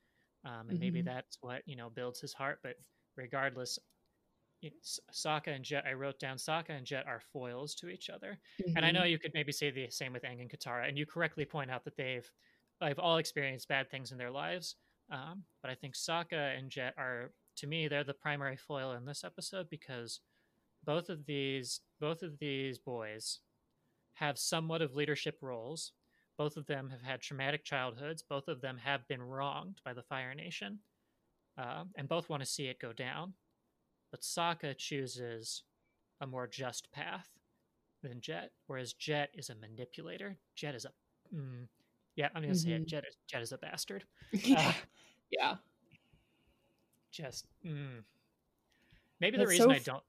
um, 0.44 0.70
and 0.70 0.78
maybe 0.80 1.02
Mhm. 1.02 1.02
that's 1.02 1.38
what 1.42 1.62
you 1.66 1.76
know 1.76 1.90
builds 1.90 2.20
his 2.20 2.34
heart. 2.34 2.60
But 2.62 2.76
regardless, 3.16 3.78
you 4.62 4.70
know, 4.70 4.76
Sokka 5.12 5.48
and 5.54 5.64
Jet, 5.64 5.84
I 5.86 5.92
wrote 5.92 6.18
down 6.18 6.36
Sokka 6.38 6.70
and 6.70 6.86
Jet 6.86 7.06
are 7.06 7.20
foils 7.20 7.74
to 7.76 7.88
each 7.88 8.10
other, 8.10 8.40
and 8.74 8.84
I 8.86 8.90
know 8.92 9.04
Mhm. 9.04 9.06
you 9.06 9.18
could 9.18 9.32
maybe 9.34 9.52
say 9.52 9.70
the 9.70 9.90
same 9.90 10.12
with 10.12 10.22
Aang 10.24 10.40
and 10.40 10.50
Katara, 10.50 10.88
and 10.88 10.98
you 10.98 11.06
correctly 11.06 11.44
point 11.44 11.70
out 11.70 11.84
that 11.84 11.96
they've 11.96 12.30
they've 12.80 12.98
all 12.98 13.18
experienced 13.18 13.68
bad 13.68 13.90
things 13.90 14.12
in 14.12 14.18
their 14.18 14.30
lives. 14.30 14.76
Um, 15.10 15.44
but 15.62 15.70
I 15.70 15.74
think 15.74 15.94
Sokka 15.94 16.58
and 16.58 16.70
Jet 16.70 16.94
are, 16.98 17.34
to 17.56 17.66
me, 17.66 17.88
they're 17.88 18.04
the 18.04 18.14
primary 18.14 18.56
foil 18.56 18.92
in 18.92 19.04
this 19.04 19.24
episode 19.24 19.68
because 19.70 20.20
both 20.84 21.08
of 21.08 21.26
these 21.26 21.80
both 22.00 22.22
of 22.22 22.38
these 22.38 22.78
boys 22.78 23.40
have 24.14 24.38
somewhat 24.38 24.82
of 24.82 24.94
leadership 24.94 25.38
roles. 25.42 25.92
Both 26.38 26.56
of 26.56 26.66
them 26.66 26.90
have 26.90 27.02
had 27.02 27.20
traumatic 27.20 27.64
childhoods. 27.64 28.22
Both 28.22 28.48
of 28.48 28.60
them 28.60 28.78
have 28.78 29.06
been 29.08 29.22
wronged 29.22 29.80
by 29.84 29.92
the 29.94 30.02
Fire 30.02 30.34
Nation, 30.34 30.78
uh, 31.58 31.84
and 31.96 32.08
both 32.08 32.28
want 32.28 32.42
to 32.42 32.48
see 32.48 32.66
it 32.66 32.80
go 32.80 32.92
down. 32.92 33.34
But 34.10 34.20
Sokka 34.20 34.76
chooses 34.76 35.62
a 36.20 36.26
more 36.26 36.46
just 36.46 36.90
path 36.92 37.28
than 38.02 38.20
Jet, 38.20 38.52
whereas 38.66 38.92
Jet 38.92 39.30
is 39.34 39.50
a 39.50 39.54
manipulator. 39.54 40.36
Jet 40.54 40.74
is 40.74 40.84
a, 40.84 40.90
mm, 41.34 41.66
yeah, 42.16 42.28
I'm 42.34 42.42
gonna 42.42 42.54
say 42.54 42.72
it. 42.72 42.82
Mhm. 42.82 42.86
Jet 42.86 43.04
is 43.08 43.16
Jet 43.26 43.42
is 43.42 43.52
a 43.52 43.58
bastard. 43.58 44.04
yeah. 44.32 44.74
yeah. 45.30 45.56
Just 47.16 47.46
mm. 47.64 48.02
maybe 49.20 49.36
the 49.36 49.44
That's 49.44 49.50
reason 49.50 49.70
so 49.70 49.70
I 49.70 49.76
f- 49.76 49.84
don't. 49.84 50.02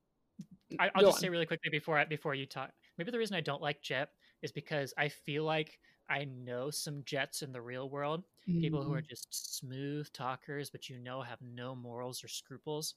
I, 0.79 0.91
I'll 0.95 1.01
Go 1.01 1.07
just 1.07 1.19
say 1.19 1.29
really 1.29 1.45
quickly 1.45 1.69
before 1.71 1.97
I, 1.97 2.05
before 2.05 2.35
you 2.35 2.45
talk. 2.45 2.71
Maybe 2.97 3.11
the 3.11 3.17
reason 3.17 3.35
I 3.35 3.41
don't 3.41 3.61
like 3.61 3.81
Jet 3.81 4.09
is 4.41 4.51
because 4.51 4.93
I 4.97 5.09
feel 5.09 5.43
like 5.43 5.79
I 6.09 6.25
know 6.25 6.69
some 6.71 7.03
Jets 7.05 7.41
in 7.41 7.51
the 7.51 7.61
real 7.61 7.89
world, 7.89 8.23
people 8.59 8.83
who 8.83 8.93
are 8.93 9.01
Mhm. 9.01 9.07
just 9.09 9.57
smooth 9.57 10.11
talkers, 10.13 10.69
but 10.69 10.89
you 10.89 10.99
know 10.99 11.21
have 11.21 11.41
no 11.41 11.75
morals 11.75 12.23
or 12.23 12.27
scruples. 12.27 12.95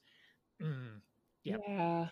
Mm, 0.61 1.01
Yep. 1.43 1.61
Yeah. 1.67 2.09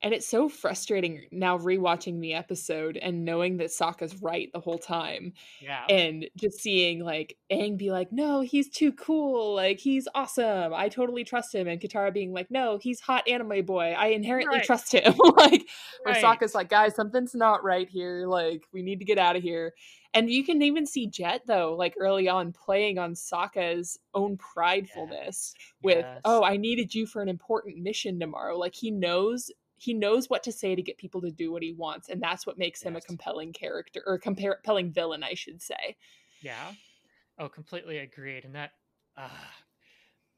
And 0.00 0.14
it's 0.14 0.28
so 0.28 0.48
frustrating 0.48 1.22
now 1.32 1.58
rewatching 1.58 2.20
the 2.20 2.34
episode 2.34 2.96
and 2.96 3.24
knowing 3.24 3.56
that 3.56 3.66
Sokka's 3.70 4.22
right 4.22 4.48
the 4.52 4.60
whole 4.60 4.78
time 4.78 5.32
yeah, 5.60 5.84
and 5.90 6.28
just 6.36 6.60
seeing 6.60 7.00
like 7.04 7.36
Aang 7.50 7.76
be 7.76 7.90
like, 7.90 8.12
no, 8.12 8.40
he's 8.40 8.68
too 8.70 8.92
cool. 8.92 9.56
Like 9.56 9.80
he's 9.80 10.06
awesome. 10.14 10.72
I 10.72 10.88
totally 10.88 11.24
trust 11.24 11.52
him. 11.52 11.66
And 11.66 11.80
Katara 11.80 12.14
being 12.14 12.32
like, 12.32 12.48
no, 12.48 12.78
he's 12.80 13.00
hot 13.00 13.26
anime 13.28 13.64
boy. 13.64 13.92
I 13.98 14.08
inherently 14.08 14.58
Right. 14.58 14.64
trust 14.64 14.92
him. 14.94 15.14
like 15.36 15.68
where. 16.04 16.14
Sokka's 16.14 16.54
like, 16.54 16.68
guys, 16.68 16.94
something's 16.94 17.34
not 17.34 17.64
right 17.64 17.88
here. 17.88 18.26
Like 18.28 18.62
we 18.72 18.82
need 18.82 19.00
to 19.00 19.04
get 19.04 19.18
out 19.18 19.34
of 19.34 19.42
here. 19.42 19.74
And 20.14 20.30
you 20.30 20.44
can 20.44 20.62
even 20.62 20.86
see 20.86 21.06
Jet 21.06 21.42
though, 21.46 21.74
like 21.76 21.94
early 21.98 22.28
on, 22.28 22.52
playing 22.52 22.98
on 22.98 23.12
Sokka's 23.14 23.98
own 24.14 24.36
pridefulness 24.38 25.54
with, 25.82 26.06
Yes. 26.06 26.22
"Oh, 26.24 26.42
I 26.42 26.56
needed 26.56 26.94
you 26.94 27.06
for 27.06 27.22
an 27.22 27.28
important 27.28 27.78
mission 27.78 28.18
tomorrow." 28.18 28.56
Like 28.58 28.74
he 28.74 28.90
knows 28.90 29.50
he 29.76 29.94
knows 29.94 30.28
what 30.28 30.42
to 30.44 30.52
say 30.52 30.74
to 30.74 30.82
get 30.82 30.98
people 30.98 31.20
to 31.22 31.30
do 31.30 31.52
what 31.52 31.62
he 31.62 31.72
wants, 31.72 32.08
and 32.08 32.22
that's 32.22 32.46
what 32.46 32.58
makes 32.58 32.82
him 32.82 32.96
a 32.96 33.00
compelling 33.00 33.52
character 33.52 34.02
or 34.06 34.14
a 34.14 34.20
compelling 34.20 34.90
villain, 34.92 35.22
I 35.22 35.34
should 35.34 35.62
say. 35.62 35.96
Yeah. 36.40 36.74
Oh, 37.38 37.48
completely 37.48 37.98
agreed. 37.98 38.44
And 38.44 38.54
that, 38.54 38.72
uh, 39.16 39.30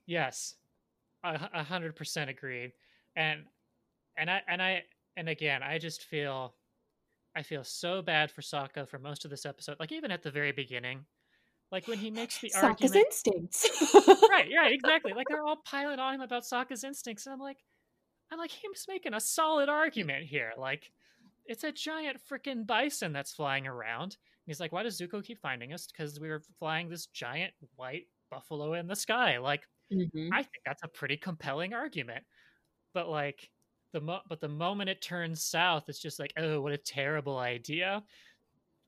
yes, 0.06 0.56
a 1.24 1.64
hundred 1.64 1.96
percent 1.96 2.30
agreed. 2.30 2.72
And 3.16 3.46
and 4.16 4.30
I 4.30 4.42
and 4.48 4.62
I 4.62 4.84
and 5.16 5.28
again, 5.28 5.62
I 5.62 5.78
just 5.78 6.04
feel, 6.04 6.56
I 7.36 7.42
feel 7.42 7.64
so 7.64 8.02
bad 8.02 8.30
for 8.30 8.40
Sokka 8.42 8.88
for 8.88 8.98
most 8.98 9.24
of 9.24 9.30
this 9.30 9.46
episode. 9.46 9.76
Like 9.78 9.92
even 9.92 10.10
at 10.10 10.22
the 10.22 10.30
very 10.30 10.52
beginning, 10.52 11.04
like 11.70 11.86
when 11.86 11.98
he 11.98 12.10
makes 12.10 12.40
the 12.40 12.50
Sokka's 12.50 12.62
argument. 12.94 12.96
instincts. 13.06 13.66
right, 14.30 14.48
right, 14.56 14.72
exactly. 14.72 15.12
Like 15.12 15.26
they're 15.28 15.44
all 15.44 15.56
piling 15.64 15.98
on 16.00 16.14
him 16.14 16.20
about 16.20 16.42
Sokka's 16.42 16.82
instincts, 16.84 17.26
and 17.26 17.32
I'm 17.32 17.40
like, 17.40 17.58
I'm 18.32 18.38
like, 18.38 18.50
he's 18.50 18.86
making 18.88 19.14
a 19.14 19.20
solid 19.20 19.68
argument 19.68 20.24
here. 20.26 20.52
Like, 20.56 20.90
it's 21.46 21.64
a 21.64 21.72
giant 21.72 22.18
freaking 22.28 22.66
bison 22.66 23.12
that's 23.12 23.32
flying 23.32 23.66
around. 23.66 24.04
And 24.12 24.46
he's 24.46 24.60
like, 24.60 24.72
why 24.72 24.82
does 24.84 25.00
Zuko 25.00 25.22
keep 25.24 25.38
finding 25.40 25.72
us? 25.72 25.86
Because 25.86 26.20
we 26.20 26.28
were 26.28 26.42
flying 26.58 26.88
this 26.88 27.06
giant 27.06 27.52
white 27.76 28.06
buffalo 28.30 28.74
in 28.74 28.86
the 28.86 28.96
sky. 28.96 29.38
Like, 29.38 29.62
Mhm. 29.92 30.30
I 30.32 30.42
think 30.44 30.62
that's 30.64 30.84
a 30.84 30.88
pretty 30.88 31.16
compelling 31.16 31.74
argument. 31.74 32.24
But 32.94 33.08
like, 33.08 33.50
the 33.92 34.00
mo- 34.00 34.22
but 34.28 34.40
the 34.40 34.48
moment 34.48 34.90
it 34.90 35.00
turns 35.02 35.42
south, 35.42 35.88
it's 35.88 35.98
just 35.98 36.18
like, 36.18 36.32
oh, 36.36 36.60
what 36.60 36.72
a 36.72 36.78
terrible 36.78 37.38
idea. 37.38 38.02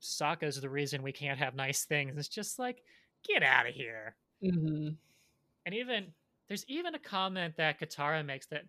Sokka's 0.01 0.61
the 0.61 0.69
reason 0.71 1.03
we 1.03 1.13
can't 1.13 1.39
have 1.39 1.55
nice 1.55 1.85
things. 1.85 2.17
It's 2.19 2.29
just 2.29 2.59
like, 2.59 2.83
get 3.27 3.43
out 3.43 3.69
of 3.69 3.75
here. 3.75 4.17
Mhm. 4.43 4.97
And 5.67 5.75
even 5.75 6.13
there's 6.49 6.65
even 6.69 6.95
a 6.95 6.99
comment 6.99 7.57
that 7.57 7.79
Katara 7.81 8.25
makes 8.25 8.47
that 8.47 8.65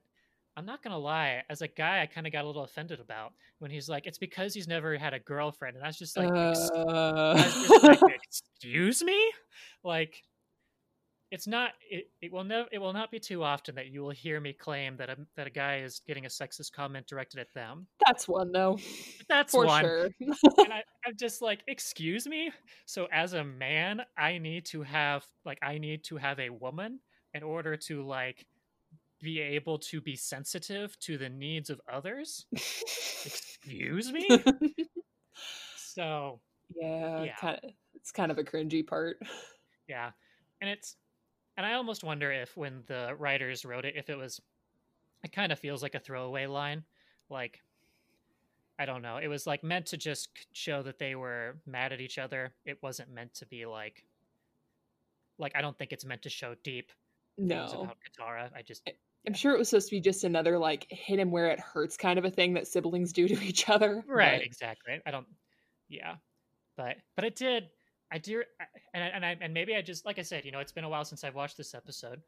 I'm 0.56 0.66
not 0.68 0.84
gonna 0.84 1.00
lie, 1.00 1.44
as 1.50 1.64
a 1.64 1.68
guy, 1.68 2.02
I 2.02 2.06
kind 2.06 2.28
of 2.28 2.34
got 2.34 2.44
a 2.44 2.48
little 2.48 2.64
offended 2.64 3.00
about 3.00 3.34
when 3.58 3.72
he's 3.72 3.90
like, 3.90 4.06
"It's 4.06 4.20
because 4.20 4.54
he's 4.54 4.68
never 4.68 4.96
had 5.00 5.16
a 5.16 5.20
girlfriend," 5.20 5.76
and 5.78 5.84
I 5.84 5.88
was 5.88 5.98
just 5.98 6.16
like, 6.16 6.30
"Ex- 6.30 6.70
I 6.76 7.34
was 7.34 7.54
just 7.68 7.84
Uh, 7.84 7.88
like, 7.88 8.00
"Excuse 8.24 9.04
me," 9.04 9.32
like. 9.84 10.24
It's 11.34 11.48
not. 11.48 11.72
It, 11.90 12.12
it 12.22 12.32
will 12.32 12.44
never. 12.44 12.68
It 12.72 12.78
will 12.78 12.94
not 12.94 13.10
be 13.10 13.20
too 13.20 13.42
often 13.44 13.74
that 13.74 13.88
you 13.88 14.04
will 14.04 14.12
hear 14.12 14.40
me 14.40 14.54
claim 14.54 14.98
that 14.98 15.10
a 15.10 15.18
that 15.36 15.48
a 15.48 15.50
guy 15.50 15.80
is 15.80 16.00
getting 16.06 16.26
a 16.28 16.30
sexist 16.30 16.72
comment 16.74 17.08
directed 17.08 17.40
at 17.40 17.52
them. 17.56 17.88
that's 18.06 18.28
one 18.28 18.52
though, 18.52 18.78
that's 19.28 19.52
for 19.52 19.66
one. 19.66 19.82
sure. 19.84 20.04
and 20.22 20.72
I, 20.72 20.84
I'm 21.08 21.16
just 21.20 21.42
like, 21.42 21.62
excuse 21.68 22.28
me. 22.28 22.52
So 22.86 23.08
as 23.12 23.34
a 23.34 23.44
man, 23.44 24.04
I 24.16 24.38
need 24.38 24.66
to 24.68 24.84
have 24.84 25.26
like 25.44 25.58
I 25.64 25.80
need 25.80 26.04
to 26.06 26.18
have 26.18 26.40
a 26.40 26.52
woman 26.52 27.00
in 27.34 27.42
order 27.42 27.78
to 27.78 28.04
like 28.04 28.46
be 29.20 29.40
able 29.40 29.80
to 29.80 30.02
be 30.02 30.16
sensitive 30.16 31.00
to 31.00 31.18
the 31.18 31.30
needs 31.30 31.72
of 31.72 31.82
others. 31.92 32.46
Excuse 32.52 34.12
me. 34.12 34.28
So 35.76 36.40
yeah, 36.76 37.24
Yeah. 37.24 37.36
kind 37.36 37.60
of. 37.64 37.70
It's 37.96 38.12
kind 38.12 38.32
of 38.32 38.38
a 38.38 38.44
cringy 38.44 38.86
part. 38.86 39.18
yeah, 39.88 40.12
and 40.62 40.70
it's 40.70 40.96
and 41.58 41.66
I 41.66 41.74
almost 41.74 42.04
wonder 42.04 42.32
if 42.32 42.56
when 42.58 42.84
the 42.88 43.16
writers 43.18 43.66
wrote 43.66 43.86
it, 43.86 43.96
if 43.96 44.10
it 44.10 44.18
was, 44.18 44.42
it 45.24 45.32
kind 45.32 45.52
of 45.52 45.60
feels 45.60 45.82
like 45.84 45.96
a 45.96 46.00
throwaway 46.00 46.46
line, 46.48 46.84
like. 47.30 47.62
I 48.80 48.86
don't 48.88 49.04
know. 49.04 49.18
It 49.18 49.28
was 49.28 49.46
like 49.46 49.64
meant 49.64 49.86
to 49.88 49.98
just 49.98 50.30
show 50.52 50.82
that 50.82 50.98
they 50.98 51.14
were 51.14 51.58
mad 51.68 51.94
at 51.94 52.02
each 52.02 52.18
other. 52.18 52.54
It 52.66 52.80
wasn't 52.82 53.14
meant 53.14 53.36
to 53.36 53.46
be 53.46 53.68
like 53.68 54.04
like 55.38 55.52
I 55.56 55.62
don't 55.62 55.78
think 55.78 55.92
it's 55.94 56.04
meant 56.04 56.24
to 56.24 56.30
show 56.30 56.56
deep 56.64 56.92
things 57.38 57.50
No, 57.50 57.82
about 57.84 57.98
Katara. 58.02 58.50
I 58.56 58.64
just 58.64 58.90
I'm 59.28 59.36
sure 59.36 59.54
it 59.54 59.60
was 59.60 59.70
supposed 59.70 59.90
to 59.90 59.96
be 59.96 60.02
just 60.02 60.24
another 60.24 60.58
like 60.58 60.88
hit 60.90 61.20
him 61.20 61.30
where 61.30 61.52
it 61.52 61.60
hurts 61.60 61.96
kind 61.98 62.18
of 62.18 62.26
a 62.26 62.32
thing 62.32 62.56
that 62.56 62.68
siblings 62.68 63.14
do 63.14 63.28
to 63.28 63.40
each 63.44 63.70
other. 63.70 64.04
right 64.08 64.40
but- 64.40 64.46
exactly. 64.46 65.00
I 65.06 65.12
don't 65.12 65.28
yeah. 65.88 66.16
But 66.76 66.98
but 67.16 67.26
it 67.26 67.36
did 67.36 67.66
I 68.14 68.20
do 68.20 68.44
and 68.94 69.04
I, 69.04 69.08
and 69.08 69.26
I 69.26 69.38
and 69.42 69.54
maybe 69.54 69.76
I 69.76 69.82
just 69.82 70.06
like 70.06 70.20
I 70.20 70.22
said, 70.22 70.46
you 70.46 70.52
know, 70.52 70.60
it's 70.60 70.72
been 70.72 70.84
a 70.84 70.90
while 70.90 71.04
since 71.04 71.24
I've 71.24 71.36
watched 71.36 71.58
this 71.58 71.74
episode. 71.74 72.22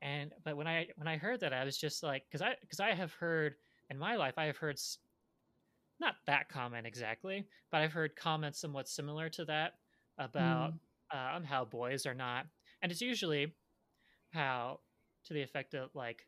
And 0.00 0.32
but 0.44 0.56
when 0.56 0.66
I 0.66 0.88
when 0.96 1.06
I 1.06 1.18
heard 1.18 1.40
that 1.40 1.52
I 1.52 1.62
was 1.64 1.76
just 1.76 2.02
like 2.02 2.22
cuz 2.32 2.40
I 2.40 2.56
cuz 2.70 2.80
I 2.80 2.94
have 2.94 3.12
heard 3.12 3.56
in 3.90 3.98
my 3.98 4.16
life 4.16 4.34
I 4.38 4.46
have 4.46 4.56
heard 4.56 4.80
not 6.00 6.16
that 6.26 6.48
comment 6.48 6.86
exactly, 6.86 7.46
but 7.70 7.82
I've 7.82 7.92
heard 7.92 8.16
comments 8.16 8.58
somewhat 8.58 8.88
similar 8.88 9.28
to 9.30 9.44
that 9.44 9.74
about 10.18 10.72
um, 11.12 11.44
how 11.44 11.64
boys 11.64 12.06
are 12.06 12.14
not, 12.14 12.46
and 12.82 12.90
it's 12.90 13.00
usually 13.00 13.54
how 14.32 14.80
to 15.24 15.34
the 15.34 15.42
effect 15.42 15.74
of 15.74 15.94
like, 15.94 16.26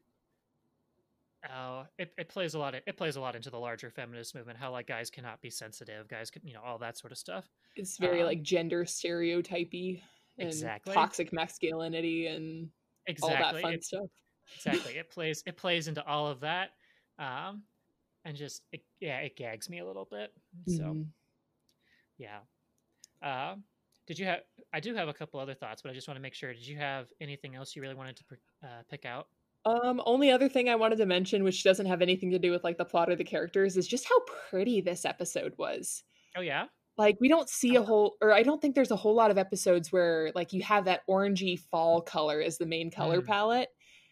oh, 1.55 1.85
it, 1.99 2.13
it 2.19 2.29
plays 2.29 2.55
a 2.55 2.59
lot. 2.59 2.75
It 2.75 2.97
plays 2.97 3.17
a 3.17 3.21
lot 3.21 3.37
into 3.37 3.51
the 3.51 3.59
larger 3.59 3.91
feminist 3.91 4.35
movement. 4.35 4.59
How 4.59 4.71
like 4.73 4.87
guys 4.87 5.11
cannot 5.11 5.41
be 5.41 5.51
sensitive, 5.51 6.09
guys 6.09 6.31
can, 6.31 6.43
you 6.47 6.55
know, 6.55 6.63
all 6.65 6.79
that 6.79 6.99
sort 6.99 7.13
of 7.13 7.19
stuff. 7.19 7.49
It's 7.77 7.97
very 7.99 8.21
Um, 8.21 8.27
like 8.27 8.43
gender 8.43 8.85
stereotypy 8.85 10.03
and 10.39 10.49
Exactly. 10.49 10.95
toxic 10.95 11.33
masculinity 11.33 12.27
and 12.27 12.71
all 13.23 13.39
that 13.39 13.57
Exactly, 13.57 13.63
fun 13.63 13.75
it, 13.75 13.85
stuff. 13.85 14.11
exactly. 14.55 14.97
It 14.99 15.11
plays 15.11 15.43
it 15.47 15.57
plays 15.57 15.89
into 15.89 16.05
all 16.07 16.27
of 16.29 16.41
that, 16.41 16.71
um, 17.19 17.65
and 18.25 18.37
just 18.37 18.63
it, 18.73 18.85
yeah, 19.01 19.19
it 19.21 19.37
gags 19.37 19.69
me 19.71 19.79
a 19.79 19.87
little 19.87 20.05
bit. 20.05 20.33
So. 20.67 20.83
Mhm. 20.85 21.13
Yeah. 22.19 22.41
Um, 23.23 23.65
did 24.07 24.19
you 24.19 24.27
have? 24.27 24.41
I 24.73 24.81
do 24.81 24.95
have 24.95 25.09
a 25.09 25.15
couple 25.15 25.39
other 25.41 25.55
thoughts, 25.55 25.83
but 25.83 25.91
I 25.91 25.95
just 25.95 26.09
want 26.09 26.17
to 26.17 26.23
make 26.23 26.35
sure. 26.35 26.53
Did 26.53 26.67
you 26.67 26.77
have 26.77 27.13
anything 27.21 27.55
else 27.55 27.77
you 27.77 27.83
really 27.83 27.95
wanted 27.95 28.17
to 28.17 28.25
uh, 28.63 28.83
pick 28.89 29.05
out? 29.05 29.29
Um, 29.65 30.01
only 30.07 30.31
other 30.31 30.49
thing 30.49 30.69
I 30.69 30.77
wanted 30.77 30.97
to 30.97 31.07
mention, 31.07 31.45
which 31.45 31.63
doesn't 31.63 31.87
have 31.87 32.01
anything 32.01 32.31
to 32.31 32.39
do 32.39 32.51
with 32.51 32.65
like 32.65 32.79
the 32.79 32.85
plot 32.85 33.11
or 33.11 33.17
the 33.17 33.25
characters, 33.25 33.77
is 33.77 33.87
just 33.87 34.09
how 34.09 34.19
pretty 34.51 34.81
this 34.81 35.05
episode 35.05 35.55
was. 35.59 36.05
Oh 36.37 36.41
yeah. 36.41 36.69
Like 36.99 37.17
we 37.21 37.29
don't 37.29 37.49
see 37.49 37.77
a 37.77 37.81
Oh. 37.81 37.85
whole, 37.85 38.17
or 38.21 38.33
I 38.33 38.43
don't 38.43 38.61
think 38.61 38.75
there's 38.75 38.91
a 38.91 38.97
whole 38.97 39.15
lot 39.15 39.31
of 39.31 39.39
episodes 39.39 39.91
where 39.93 40.31
like 40.35 40.53
you 40.53 40.63
have 40.65 40.85
that 40.87 41.03
orangey 41.09 41.59
fall 41.59 42.01
color 42.03 42.43
as 42.43 42.59
the 42.59 42.67
main 42.67 42.91
color 42.91 43.23
Mm. 43.23 43.27
palette. 43.27 43.69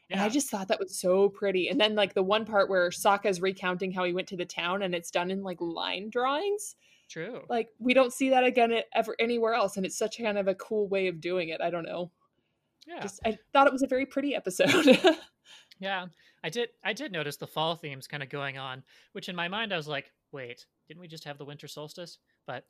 And 0.09 0.20
I 0.20 0.29
just 0.29 0.49
thought 0.49 0.68
that 0.68 0.79
was 0.79 0.96
so 0.96 1.29
pretty. 1.29 1.68
And 1.68 1.81
then 1.81 1.96
like 1.96 2.14
the 2.14 2.22
one 2.22 2.44
part 2.44 2.70
where 2.70 2.88
Sokka's 2.90 3.40
recounting 3.42 3.90
how 3.90 4.05
he 4.05 4.12
went 4.12 4.29
to 4.29 4.37
the 4.37 4.44
town 4.44 4.83
and 4.83 4.94
it's 4.94 5.11
done 5.11 5.33
in 5.33 5.42
like 5.42 5.61
line 5.61 6.11
drawings. 6.11 6.77
True. 7.11 7.42
Like 7.49 7.70
we 7.81 7.92
don't 7.92 8.12
see 8.12 8.31
that 8.31 8.44
again 8.44 8.70
at- 8.70 8.87
ever 8.94 9.16
anywhere 9.18 9.55
else. 9.55 9.77
And 9.77 9.85
it's 9.85 9.99
such 9.99 10.18
kind 10.18 10.38
of 10.38 10.46
a 10.46 10.55
cool 10.55 10.87
way 10.88 11.09
of 11.09 11.20
doing 11.20 11.49
it. 11.49 11.61
I 11.61 11.70
don't 11.70 11.85
know. 11.85 12.12
yeah. 12.87 13.01
Just 13.01 13.18
I 13.25 13.37
thought 13.53 13.66
it 13.66 13.72
was 13.72 13.83
a 13.83 13.88
very 13.88 14.07
pretty 14.07 14.35
episode. 14.37 14.96
Yeah. 15.79 16.07
I 16.42 16.49
did. 16.49 16.70
I 16.85 16.92
did 16.94 17.12
notice 17.12 17.37
the 17.37 17.46
fall 17.46 17.77
themes 17.77 18.07
kind 18.07 18.22
of 18.22 18.29
going 18.31 18.57
on, 18.57 18.83
which 19.12 19.29
in 19.29 19.37
my 19.37 19.49
mind 19.49 19.75
I 19.75 19.77
was 19.77 19.87
like, 19.88 20.11
wait, 20.33 20.64
didn't 20.88 21.01
we 21.01 21.09
just 21.09 21.25
have 21.25 21.37
the 21.37 21.44
winter 21.44 21.68
solstice? 21.68 22.18
But 22.46 22.64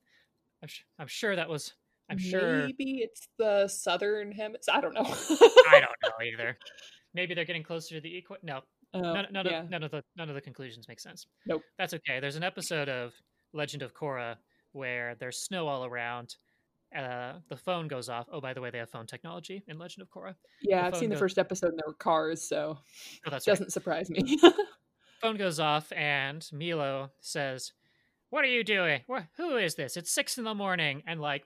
I'm, 0.63 0.69
sh- 0.69 0.83
I'm 0.99 1.07
sure 1.07 1.37
that 1.37 1.49
was. 1.49 1.73
I'm 2.09 2.19
sure. 2.19 2.67
Maybe 2.67 3.01
it's 3.03 3.29
the 3.39 3.67
southern 3.69 4.31
hemisphere. 4.33 4.75
I 4.77 4.81
don't 4.81 4.95
know. 4.95 5.03
I 5.03 5.81
don't 5.81 5.97
know 6.03 6.25
either. 6.25 6.57
Maybe 7.15 7.35
they're 7.35 7.45
getting 7.45 7.63
closer 7.65 7.95
to 7.97 8.01
the 8.01 8.11
equa. 8.23 8.37
No, 8.43 8.61
Oh, 8.95 9.01
none, 9.01 9.27
none, 9.33 9.47
yeah. 9.47 9.63
of, 9.63 9.71
none 9.71 9.83
of 9.83 9.91
the 9.91 10.03
none 10.17 10.29
of 10.29 10.35
the 10.37 10.41
conclusions 10.41 10.87
make 10.89 11.01
sense. 11.01 11.27
Nope. 11.47 11.63
That's 11.79 11.93
okay. 11.95 12.21
There's 12.21 12.37
an 12.37 12.45
episode 12.45 12.89
of 12.89 13.13
Legend 13.53 13.83
of 13.83 13.93
Korra 13.95 14.37
where 14.73 15.17
there's 15.19 15.39
snow 15.45 15.67
all 15.67 15.85
around. 15.85 16.37
Uh, 16.97 17.35
the 17.49 17.57
phone 17.57 17.89
goes 17.89 18.09
off. 18.09 18.27
Oh, 18.33 18.41
by 18.41 18.55
the 18.55 18.61
way, 18.61 18.71
they 18.71 18.79
have 18.79 18.89
phone 18.89 19.07
technology 19.07 19.65
in 19.67 19.77
Legend 19.77 20.03
of 20.03 20.11
Korra. 20.11 20.35
yeah, 20.63 20.83
the 20.83 20.87
I've 20.87 20.97
seen 20.97 21.09
the 21.11 21.17
goes- 21.17 21.21
first 21.21 21.39
episode 21.39 21.71
and 21.71 21.79
there 21.79 21.85
were 21.89 21.95
cars, 21.95 22.49
so 22.49 22.79
Oh, 23.27 23.31
that's 23.31 23.45
doesn't 23.45 23.73
surprise 23.73 24.09
me. 24.09 24.39
Phone 25.21 25.37
goes 25.37 25.59
off, 25.59 25.91
and 25.93 26.47
Milo 26.53 27.11
says, 27.21 27.73
"What 28.31 28.45
are 28.45 28.49
you 28.49 28.65
doing? 28.65 29.01
Wh- 29.11 29.27
Who 29.37 29.57
is 29.57 29.75
this? 29.75 29.97
It's 29.97 30.11
six 30.13 30.39
in 30.39 30.45
the 30.45 30.55
morning." 30.55 31.03
And 31.07 31.21
like, 31.21 31.45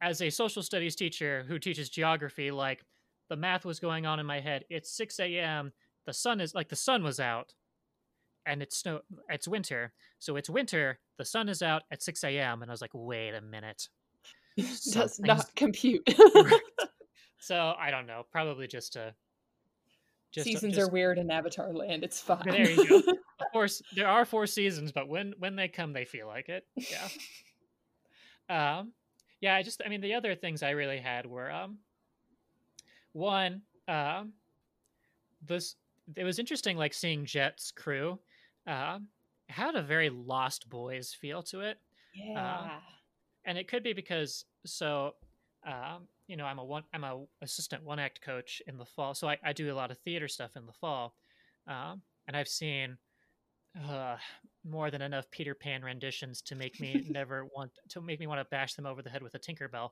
as 0.00 0.20
a 0.20 0.30
social 0.30 0.62
studies 0.62 0.96
teacher 0.96 1.44
who 1.48 1.58
teaches 1.58 1.88
geography, 1.90 2.50
like 2.50 2.84
the 3.28 3.36
math 3.36 3.64
was 3.64 3.80
going 3.80 4.06
on 4.06 4.20
in 4.20 4.26
my 4.26 4.40
head. 4.40 4.64
It's 4.70 4.90
six 4.90 5.18
a.m. 5.20 5.72
The 6.06 6.12
sun 6.12 6.40
is 6.40 6.54
like 6.54 6.68
the 6.68 6.76
sun 6.76 7.02
was 7.02 7.20
out, 7.20 7.54
and 8.46 8.62
it's 8.62 8.76
snow. 8.76 9.00
It's 9.28 9.48
winter, 9.48 9.92
so 10.18 10.36
it's 10.36 10.50
winter. 10.50 10.98
The 11.18 11.24
sun 11.24 11.48
is 11.48 11.62
out 11.62 11.82
at 11.90 12.02
six 12.02 12.22
a.m. 12.24 12.62
And 12.62 12.70
I 12.70 12.72
was 12.74 12.82
like, 12.82 12.90
"Wait 12.94 13.34
a 13.34 13.40
minute." 13.40 13.88
Does 14.56 15.18
not 15.20 15.54
compute. 15.56 16.08
So 17.38 17.74
I 17.78 17.90
don't 17.90 18.06
know. 18.06 18.24
Probably 18.32 18.66
just 18.66 18.94
to. 18.94 19.14
Just 20.34 20.46
Seasons 20.46 20.74
just- 20.74 20.88
are 20.88 20.92
weird 20.92 21.18
in 21.18 21.30
Avatar 21.30 21.72
land. 21.72 22.02
It's 22.02 22.20
fine. 22.20 22.42
There 22.44 22.68
you 22.68 22.88
go. 22.88 22.96
of 23.40 23.52
course, 23.52 23.80
there 23.94 24.08
are 24.08 24.24
four 24.24 24.48
seasons, 24.48 24.90
but 24.90 25.06
when 25.08 25.32
when 25.38 25.54
they 25.54 25.68
come, 25.68 25.92
they 25.92 26.04
feel 26.04 26.26
like 26.26 26.48
it. 26.48 26.66
Yeah. 26.76 27.08
um, 28.80 28.92
yeah. 29.40 29.54
I 29.54 29.62
just, 29.62 29.80
I 29.86 29.88
mean, 29.88 30.00
the 30.00 30.14
other 30.14 30.34
things 30.34 30.64
I 30.64 30.70
really 30.70 30.98
had 30.98 31.24
were 31.24 31.52
um, 31.52 31.78
one, 33.12 33.62
um, 33.86 34.32
this. 35.46 35.76
It 36.16 36.24
was 36.24 36.40
interesting, 36.40 36.76
like 36.76 36.94
seeing 36.94 37.24
Jet's 37.26 37.70
crew. 37.70 38.18
Um, 38.66 39.06
had 39.48 39.76
a 39.76 39.82
very 39.82 40.10
Lost 40.10 40.68
Boys 40.68 41.14
feel 41.14 41.42
to 41.44 41.60
it. 41.60 41.78
yeah. 42.12 42.78
and 43.44 43.56
it 43.56 43.68
could 43.68 43.84
be 43.84 43.92
because 43.92 44.46
so 44.66 45.14
um, 45.66 46.08
you 46.26 46.36
know 46.36 46.44
i'm 46.44 46.58
a 46.58 46.64
one 46.64 46.82
i'm 46.92 47.04
a 47.04 47.24
assistant 47.42 47.82
one 47.82 47.98
act 47.98 48.20
coach 48.22 48.62
in 48.66 48.76
the 48.76 48.84
fall 48.84 49.14
so 49.14 49.28
i, 49.28 49.36
I 49.44 49.52
do 49.52 49.72
a 49.72 49.74
lot 49.74 49.90
of 49.90 49.98
theater 49.98 50.28
stuff 50.28 50.56
in 50.56 50.66
the 50.66 50.72
fall 50.72 51.14
um, 51.66 52.02
and 52.26 52.36
i've 52.36 52.48
seen 52.48 52.96
uh, 53.90 54.16
more 54.64 54.90
than 54.90 55.02
enough 55.02 55.30
peter 55.30 55.54
pan 55.54 55.82
renditions 55.82 56.42
to 56.42 56.54
make 56.54 56.80
me 56.80 57.06
never 57.10 57.46
want 57.56 57.70
to 57.90 58.00
make 58.00 58.20
me 58.20 58.26
want 58.26 58.40
to 58.40 58.46
bash 58.50 58.74
them 58.74 58.86
over 58.86 59.02
the 59.02 59.10
head 59.10 59.22
with 59.22 59.34
a 59.34 59.38
tinkerbell 59.38 59.90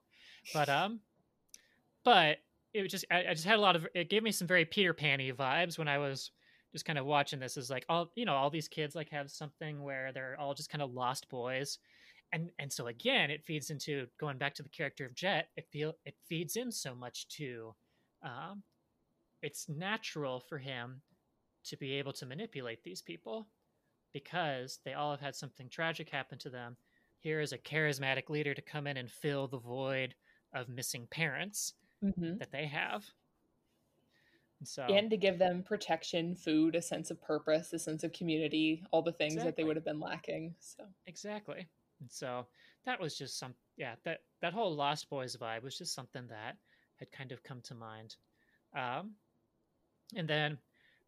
but 0.54 0.68
um 0.68 1.00
but 2.04 2.38
it 2.74 2.82
was 2.82 2.90
just 2.90 3.04
I, 3.10 3.26
I 3.30 3.34
just 3.34 3.44
had 3.44 3.58
a 3.58 3.62
lot 3.62 3.76
of 3.76 3.86
it 3.94 4.10
gave 4.10 4.22
me 4.22 4.32
some 4.32 4.48
very 4.48 4.64
peter 4.64 4.94
panny 4.94 5.32
vibes 5.32 5.78
when 5.78 5.88
i 5.88 5.98
was 5.98 6.30
just 6.72 6.86
kind 6.86 6.98
of 6.98 7.04
watching 7.04 7.38
this 7.38 7.56
is 7.56 7.68
like 7.68 7.84
all 7.88 8.10
you 8.14 8.24
know 8.24 8.34
all 8.34 8.50
these 8.50 8.68
kids 8.68 8.94
like 8.94 9.10
have 9.10 9.30
something 9.30 9.82
where 9.82 10.10
they're 10.12 10.36
all 10.40 10.54
just 10.54 10.70
kind 10.70 10.82
of 10.82 10.92
lost 10.92 11.28
boys 11.28 11.78
and 12.32 12.50
and 12.58 12.72
so 12.72 12.86
again 12.86 13.30
it 13.30 13.44
feeds 13.44 13.70
into 13.70 14.06
going 14.18 14.38
back 14.38 14.54
to 14.54 14.62
the 14.62 14.68
character 14.68 15.04
of 15.06 15.14
jet 15.14 15.48
it 15.56 15.66
feel 15.70 15.94
it 16.04 16.16
feeds 16.28 16.56
in 16.56 16.70
so 16.72 16.94
much 16.94 17.28
to 17.28 17.74
um, 18.22 18.62
it's 19.42 19.68
natural 19.68 20.40
for 20.40 20.58
him 20.58 21.02
to 21.64 21.76
be 21.76 21.94
able 21.94 22.12
to 22.12 22.26
manipulate 22.26 22.82
these 22.84 23.02
people 23.02 23.48
because 24.12 24.80
they 24.84 24.94
all 24.94 25.10
have 25.12 25.20
had 25.20 25.36
something 25.36 25.68
tragic 25.68 26.10
happen 26.10 26.38
to 26.38 26.50
them 26.50 26.76
here 27.20 27.40
is 27.40 27.52
a 27.52 27.58
charismatic 27.58 28.28
leader 28.30 28.54
to 28.54 28.62
come 28.62 28.86
in 28.86 28.96
and 28.96 29.10
fill 29.10 29.48
the 29.48 29.58
void 29.60 30.14
of 30.54 30.68
missing 30.68 31.06
parents 31.10 31.74
Mhm. 32.02 32.40
that 32.40 32.52
they 32.52 32.66
have 32.66 33.04
and 34.60 34.68
so 34.68 34.84
And 34.94 35.10
to 35.10 35.16
give 35.16 35.38
them 35.40 35.64
protection, 35.64 36.36
food, 36.36 36.76
a 36.76 36.82
sense 36.82 37.10
of 37.10 37.20
purpose, 37.20 37.72
a 37.72 37.80
sense 37.80 38.04
of 38.04 38.12
community, 38.12 38.84
all 38.92 39.02
the 39.02 39.12
things 39.12 39.42
that 39.42 39.56
they 39.56 39.64
would 39.64 39.74
have 39.76 39.84
been 39.84 39.98
lacking. 40.00 40.54
So 40.60 40.94
Exactly. 41.06 41.68
And 42.02 42.10
so 42.10 42.46
that 42.84 43.00
was 43.00 43.16
just 43.16 43.38
some 43.38 43.54
yeah, 43.76 43.94
that 44.04 44.18
that 44.42 44.52
whole 44.52 44.74
Lost 44.74 45.08
Boys 45.08 45.36
vibe 45.36 45.62
was 45.62 45.78
just 45.78 45.94
something 45.94 46.26
that 46.28 46.56
had 46.96 47.10
kind 47.12 47.32
of 47.32 47.42
come 47.42 47.60
to 47.62 47.74
mind. 47.74 48.16
Um 48.76 49.12
and 50.14 50.28
then 50.28 50.58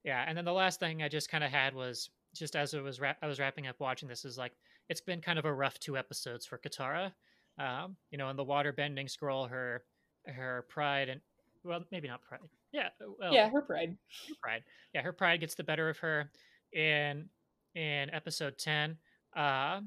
yeah, 0.05 0.25
and 0.27 0.39
then 0.39 0.45
the 0.45 0.53
last 0.53 0.81
thing 0.81 1.03
I 1.03 1.09
just 1.09 1.31
kind 1.31 1.45
of 1.45 1.51
had 1.51 1.75
was 1.75 2.11
just 2.35 2.57
as 2.57 2.75
it 2.75 2.83
was 2.83 3.01
wrap- 3.01 3.19
I 3.23 3.27
was 3.27 3.41
wrapping 3.41 3.67
up 3.67 3.77
watching 3.81 4.09
this 4.09 4.25
is 4.25 4.39
like 4.39 4.53
it's 4.89 5.01
been 5.01 5.21
kind 5.21 5.39
of 5.39 5.45
a 5.45 5.53
rough 5.53 5.79
two 5.81 5.97
episodes 5.97 6.47
for 6.47 6.59
Katara. 6.59 7.13
Um, 7.59 7.97
you 8.11 8.19
know, 8.19 8.31
in 8.31 8.37
the 8.37 8.45
water 8.45 8.73
bending 8.73 9.09
scroll 9.09 9.47
her 9.47 9.85
her 10.27 10.65
pride 10.69 11.09
and 11.09 11.21
well, 11.65 11.83
maybe 11.91 12.09
not 12.09 12.23
pride. 12.23 12.41
Yeah, 12.73 12.89
well, 13.19 13.33
yeah, 13.33 13.49
her 13.51 13.63
pride. 13.63 13.97
her 14.29 14.35
pride. 14.43 14.65
Yeah, 14.95 15.03
her 15.03 15.13
pride 15.13 15.41
gets 15.41 15.55
the 15.55 15.65
better 15.65 15.89
of 15.89 15.99
her 15.99 16.31
in 16.73 17.29
in 17.75 18.11
episode 18.11 18.59
10. 18.59 18.97
Uh 19.37 19.81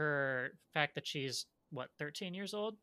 her 0.00 0.52
fact 0.72 0.94
that 0.94 1.06
she's 1.06 1.46
what 1.70 1.88
13 1.98 2.34
years 2.34 2.54
old, 2.54 2.76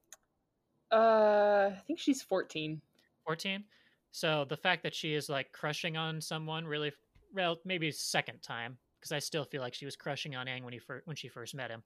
Uh, 0.92 1.72
I 1.76 1.82
think 1.86 2.00
she's 2.00 2.22
14. 2.22 2.82
14. 3.26 3.64
So 4.12 4.46
the 4.48 4.56
fact 4.56 4.84
that 4.84 4.96
she 4.96 5.14
is 5.14 5.28
like 5.28 5.52
crushing 5.52 5.98
on 5.98 6.22
someone 6.22 6.66
really 6.66 6.94
well 7.34 7.58
maybe 7.66 7.92
second 7.92 8.42
time 8.42 8.78
because 9.00 9.12
I 9.12 9.20
still 9.20 9.44
feel 9.44 9.62
like 9.62 9.74
she 9.74 9.86
was 9.86 9.96
crushing 9.98 10.36
on 10.36 10.48
Aang 10.48 10.64
when 10.64 10.74
he 10.74 10.80
fir- 10.80 11.02
when 11.06 11.16
she 11.18 11.28
first 11.28 11.54
met 11.56 11.70
him. 11.72 11.84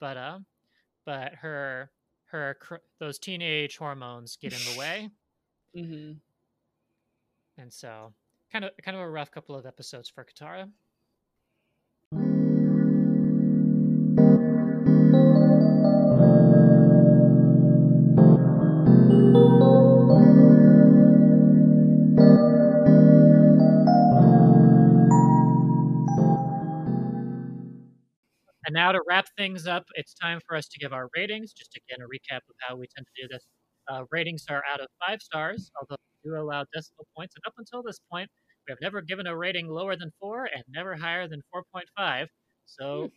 But 0.00 0.16
uh 0.16 0.38
but 1.04 1.34
her 1.34 1.90
her 2.26 2.56
cr- 2.60 2.86
those 3.00 3.18
teenage 3.18 3.76
hormones 3.76 4.36
get 4.36 4.52
in 4.52 4.72
the 4.72 4.78
way 4.78 5.10
mm-hmm. 5.76 6.12
and 7.60 7.72
so 7.72 8.12
kind 8.52 8.64
of 8.64 8.70
kind 8.84 8.96
of 8.96 9.02
a 9.02 9.10
rough 9.10 9.30
couple 9.32 9.56
of 9.56 9.66
episodes 9.66 10.08
for 10.08 10.24
Katara. 10.24 10.70
Now 28.88 28.92
to 28.92 29.00
wrap 29.06 29.26
things 29.36 29.66
up, 29.66 29.84
it's 29.96 30.14
time 30.14 30.40
for 30.46 30.56
us 30.56 30.66
to 30.68 30.78
give 30.78 30.94
our 30.94 31.10
ratings. 31.14 31.52
Just 31.52 31.76
again, 31.76 31.98
a 32.02 32.08
recap 32.08 32.38
of 32.48 32.54
how 32.60 32.74
we 32.76 32.86
tend 32.96 33.06
to 33.06 33.22
do 33.22 33.28
this. 33.30 33.44
Uh, 33.90 34.04
ratings 34.10 34.44
are 34.48 34.62
out 34.72 34.80
of 34.80 34.86
five 35.06 35.20
stars, 35.20 35.70
although 35.78 35.96
we 36.24 36.30
do 36.30 36.36
allow 36.40 36.64
decimal 36.74 37.06
points. 37.14 37.34
And 37.36 37.42
up 37.46 37.52
until 37.58 37.82
this 37.82 38.00
point, 38.10 38.30
we 38.66 38.72
have 38.72 38.78
never 38.80 39.02
given 39.02 39.26
a 39.26 39.36
rating 39.36 39.68
lower 39.68 39.94
than 39.94 40.10
four 40.18 40.48
and 40.54 40.64
never 40.74 40.94
higher 40.96 41.28
than 41.28 41.42
4.5. 41.54 42.26
So 42.64 43.10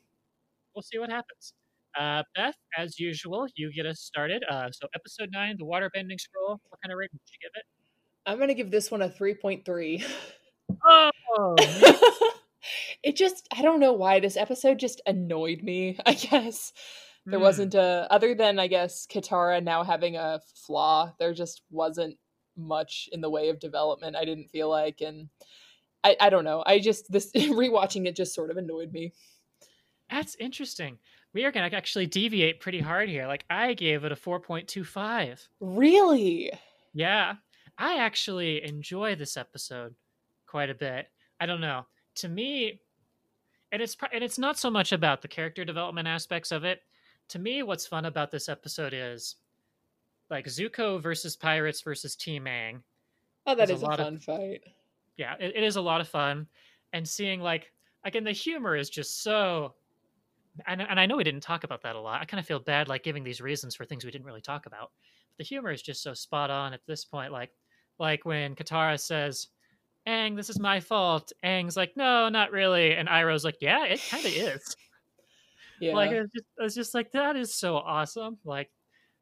we'll 0.76 0.82
see 0.82 1.00
what 1.00 1.10
happens. 1.10 1.54
Uh, 1.98 2.24
Beth, 2.36 2.56
as 2.78 3.00
usual, 3.00 3.48
you 3.56 3.72
get 3.74 3.86
us 3.86 4.02
started. 4.02 4.44
Uh, 4.50 4.72
so 4.72 4.88
episode 4.94 5.30
nine, 5.32 5.56
the 5.58 5.66
waterbending 5.66 6.20
scroll. 6.20 6.60
What 6.70 6.82
kind 6.84 6.92
of 6.92 6.98
rating 6.98 7.20
did 7.26 7.34
you 7.34 7.40
give 7.42 7.52
it? 7.56 7.66
I'm 8.26 8.40
gonna 8.40 8.54
give 8.54 8.72
this 8.72 8.92
one 8.92 9.02
a 9.02 9.10
3.3. 9.10 10.06
Oh, 10.86 11.56
it 13.04 13.16
just 13.16 13.48
I 13.56 13.62
don't 13.62 13.80
know 13.80 13.94
why 13.94 14.20
this 14.20 14.38
episode 14.38 14.80
just 14.80 15.02
annoyed 15.06 15.64
me, 15.64 15.98
I 16.06 16.14
guess. 16.14 16.74
There 17.26 17.38
Hmm. 17.40 17.44
wasn't 17.44 17.76
a 17.76 18.08
other 18.10 18.34
than 18.36 18.60
I 18.60 18.68
guess 18.68 19.06
Katara 19.08 19.64
now 19.64 19.84
having 19.84 20.16
a 20.18 20.42
flaw, 20.56 21.14
there 21.20 21.34
just 21.34 21.62
wasn't 21.70 22.18
much 22.58 23.08
in 23.12 23.22
the 23.22 23.30
way 23.30 23.50
of 23.50 23.60
development, 23.60 24.16
I 24.16 24.26
didn't 24.26 24.50
feel 24.52 24.70
like 24.70 25.02
and 25.02 25.30
I, 26.04 26.16
I 26.20 26.30
don't 26.32 26.44
know. 26.46 26.64
I 26.66 26.80
just 26.80 27.12
this 27.12 27.32
rewatching 27.36 28.08
it 28.08 28.16
just 28.16 28.34
sort 28.34 28.50
of 28.52 28.58
annoyed 28.58 28.92
me. 28.92 29.14
That's 30.10 30.36
interesting. 30.40 30.98
We 31.34 31.46
are 31.46 31.52
going 31.52 31.70
to 31.70 31.78
actually 31.78 32.08
deviate 32.08 32.60
pretty 32.60 32.82
hard 32.82 33.08
here. 33.08 33.26
Like, 33.28 33.46
I 33.50 33.74
gave 33.74 34.04
it 34.04 34.12
a 34.12 34.16
4.25. 34.16 35.48
Really? 35.62 36.52
Yeah, 36.94 37.36
I 37.78 38.00
actually 38.00 38.62
enjoy 38.66 39.16
this 39.16 39.38
episode 39.38 39.96
quite 40.48 40.70
a 40.70 40.76
bit. 40.76 41.08
I 41.40 41.46
don't 41.46 41.62
know. 41.62 41.86
To 42.16 42.28
me, 42.30 42.82
and 43.72 43.82
it's 43.82 43.96
and 44.14 44.24
it's 44.24 44.38
not 44.38 44.58
so 44.58 44.70
much 44.70 44.92
about 44.92 45.22
the 45.22 45.28
character 45.28 45.64
development 45.64 46.08
aspects 46.08 46.52
of 46.52 46.64
it. 46.64 46.82
To 47.30 47.40
me, 47.40 47.64
what's 47.64 47.88
fun 47.88 48.06
about 48.06 48.32
this 48.32 48.50
episode 48.50 48.94
is 48.94 49.36
like 50.30 50.46
Zuko 50.46 51.02
versus 51.02 51.36
Pirates 51.36 51.82
versus 51.82 52.16
Team 52.16 52.46
Aang. 52.46 52.82
Oh, 53.46 53.56
that 53.56 53.68
There's 53.68 53.82
a 53.82 53.86
a, 53.86 53.88
lot 53.88 54.00
of- 54.00 54.06
fun 54.06 54.20
fight. 54.20 54.64
Yeah, 55.18 55.36
it, 55.40 55.56
it 55.56 55.64
is 55.64 55.76
a 55.76 55.82
lot 55.82 56.02
of 56.02 56.08
fun, 56.08 56.48
and 56.94 57.08
seeing 57.08 57.42
like 57.42 57.72
again 58.04 58.24
the 58.24 58.32
humor 58.32 58.76
is 58.76 58.90
just 58.90 59.24
so. 59.24 59.76
And, 60.68 60.82
and 60.82 61.00
I 61.00 61.06
know 61.06 61.16
we 61.16 61.24
didn't 61.24 61.44
talk 61.44 61.64
about 61.64 61.82
that 61.84 61.96
a 61.96 62.00
lot. 62.00 62.22
I 62.22 62.26
kind 62.26 62.40
of 62.40 62.46
feel 62.46 62.60
bad 62.60 62.90
like 62.90 63.04
giving 63.04 63.24
these 63.24 63.40
reasons 63.40 63.74
for 63.74 63.86
things 63.86 64.04
we 64.04 64.12
didn't 64.12 64.26
really 64.26 64.42
talk 64.42 64.66
about. 64.66 64.92
But 65.30 65.38
the 65.38 65.44
humor 65.46 65.72
is 65.72 65.82
just 65.82 66.04
so 66.04 66.14
spot 66.14 66.50
on 66.50 66.74
at 66.74 66.86
this 66.86 67.06
point. 67.06 67.32
Like 67.32 67.52
like 68.00 68.26
when 68.26 68.54
Katara 68.56 69.00
says, 69.00 69.48
Aang, 70.08 70.36
this 70.36 70.50
is 70.50 70.60
my 70.60 70.80
fault. 70.80 71.32
Aang's 71.44 71.78
like, 71.78 71.94
no, 71.96 72.30
not 72.30 72.52
really. 72.52 72.94
And 72.94 73.08
Iroh's 73.08 73.44
like, 73.44 73.58
yeah, 73.62 73.86
it 73.86 74.02
kind 74.10 74.26
of 74.26 74.32
is. 74.32 74.76
Yeah. 75.80 75.94
Like, 75.96 76.12
it's 76.12 76.32
just, 76.32 76.46
it's 76.58 76.76
just 76.76 76.94
like, 76.94 77.12
that 77.12 77.36
is 77.36 77.54
so 77.54 77.76
awesome. 77.76 78.38
Like, 78.44 78.70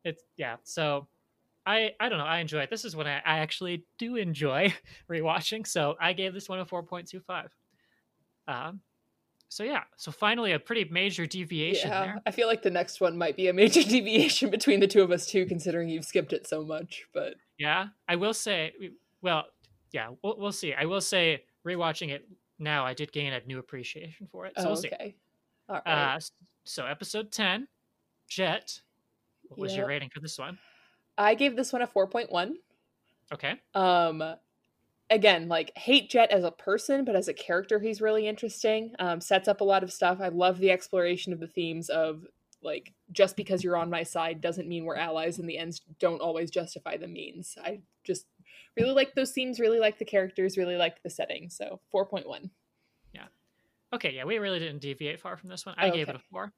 it's, 0.03 0.23
yeah. 0.37 0.57
So 0.63 1.07
I, 1.65 1.91
I 1.99 2.09
don't 2.09 2.17
know. 2.17 2.25
I 2.25 2.39
enjoy 2.39 2.61
it. 2.61 2.69
This 2.69 2.85
is 2.85 2.95
what 2.95 3.07
I, 3.07 3.21
I 3.25 3.39
actually 3.39 3.85
do 3.97 4.15
enjoy 4.15 4.73
rewatching. 5.11 5.67
So 5.67 5.95
I 5.99 6.13
gave 6.13 6.33
this 6.33 6.49
one 6.49 6.59
a 6.59 6.65
4.25. 6.65 7.47
Um, 8.47 8.81
so 9.49 9.63
yeah. 9.63 9.83
So 9.97 10.11
finally, 10.11 10.51
a 10.51 10.59
pretty 10.59 10.87
major 10.91 11.25
deviation 11.25 11.89
yeah, 11.89 12.01
there. 12.01 12.21
I 12.25 12.31
feel 12.31 12.47
like 12.47 12.61
the 12.61 12.69
next 12.69 13.01
one 13.01 13.17
might 13.17 13.35
be 13.35 13.47
a 13.47 13.53
major 13.53 13.83
deviation 13.87 14.49
between 14.49 14.79
the 14.79 14.87
two 14.87 15.01
of 15.01 15.11
us 15.11 15.25
too, 15.25 15.45
considering 15.45 15.89
you've 15.89 16.05
skipped 16.05 16.33
it 16.33 16.47
so 16.47 16.63
much. 16.63 17.05
But 17.13 17.35
Yeah. 17.57 17.87
I 18.07 18.15
will 18.15 18.33
say, 18.33 18.73
well, 19.21 19.45
yeah, 19.91 20.09
we'll, 20.23 20.37
we'll 20.37 20.51
see. 20.51 20.73
I 20.73 20.85
will 20.85 21.01
say, 21.01 21.43
rewatching 21.65 22.09
it 22.09 22.27
now, 22.57 22.85
I 22.85 22.93
did 22.93 23.11
gain 23.11 23.33
a 23.33 23.41
new 23.45 23.59
appreciation 23.59 24.27
for 24.31 24.45
it. 24.45 24.53
So 24.57 24.63
oh, 24.63 24.67
we'll 24.67 24.75
see. 24.75 24.89
okay, 24.89 25.15
all 25.67 25.81
right. 25.85 26.15
Uh, 26.15 26.19
so 26.65 26.85
episode 26.85 27.31
10, 27.31 27.67
Jet. 28.27 28.81
What 29.47 29.59
was 29.59 29.75
your 29.75 29.87
rating 29.87 30.09
for 30.09 30.19
this 30.19 30.37
one? 30.37 30.59
I 31.17 31.33
gave 31.35 31.55
this 31.55 31.73
one 31.73 31.81
a 31.81 31.87
four 31.87 32.07
point 32.07 32.31
one. 32.31 32.57
Okay. 33.33 33.55
Um, 33.73 34.23
again, 35.09 35.47
like 35.47 35.75
hate 35.75 36.09
Jet 36.09 36.31
as 36.31 36.43
a 36.43 36.51
person, 36.51 37.03
but 37.05 37.15
as 37.15 37.27
a 37.27 37.33
character, 37.33 37.79
he's 37.79 38.01
really 38.01 38.27
interesting. 38.27 38.93
Um, 38.99 39.19
sets 39.19 39.47
up 39.47 39.61
a 39.61 39.65
lot 39.65 39.83
of 39.83 39.91
stuff. 39.91 40.19
I 40.21 40.29
love 40.29 40.59
the 40.59 40.71
exploration 40.71 41.33
of 41.33 41.39
the 41.39 41.47
themes 41.47 41.89
of 41.89 42.25
like 42.61 42.93
just 43.11 43.35
because 43.35 43.63
you're 43.63 43.77
on 43.77 43.89
my 43.89 44.03
side 44.03 44.41
doesn't 44.41 44.67
mean 44.67 44.85
we're 44.85 44.95
allies, 44.95 45.39
and 45.39 45.49
the 45.49 45.57
ends 45.57 45.81
don't 45.99 46.21
always 46.21 46.51
justify 46.51 46.97
the 46.97 47.07
means. 47.07 47.57
I 47.63 47.79
just 48.03 48.25
really 48.77 48.93
like 48.93 49.13
those 49.15 49.33
scenes, 49.33 49.59
Really 49.59 49.79
like 49.79 49.97
the 49.99 50.05
characters. 50.05 50.57
Really 50.57 50.75
liked 50.77 51.03
the 51.03 51.09
setting. 51.09 51.49
So 51.49 51.79
four 51.91 52.05
point 52.05 52.27
one. 52.27 52.49
Yeah. 53.13 53.27
Okay, 53.93 54.11
yeah, 54.11 54.23
we 54.25 54.37
really 54.37 54.59
didn't 54.59 54.79
deviate 54.79 55.19
far 55.19 55.35
from 55.37 55.49
this 55.49 55.65
one. 55.65 55.75
I 55.77 55.89
Oh, 55.89 55.93
gave 55.93 56.09
it 56.09 56.15
a 56.15 56.19
four. 56.31 56.53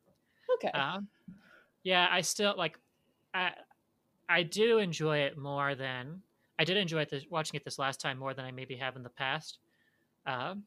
Okay. 0.55 0.71
Um, 0.77 1.07
yeah, 1.83 2.07
I 2.11 2.21
still 2.21 2.53
like, 2.57 2.77
I, 3.33 3.51
I 4.29 4.43
do 4.43 4.77
enjoy 4.79 5.19
it 5.19 5.37
more 5.37 5.73
than 5.75 6.21
I 6.59 6.63
did 6.63 6.77
enjoy 6.77 7.01
it 7.01 7.09
this, 7.09 7.23
watching 7.29 7.57
it 7.57 7.63
this 7.65 7.79
last 7.79 7.99
time 7.99 8.19
more 8.19 8.33
than 8.33 8.45
I 8.45 8.51
maybe 8.51 8.75
have 8.75 8.95
in 8.95 9.03
the 9.03 9.09
past. 9.09 9.59
Um, 10.27 10.63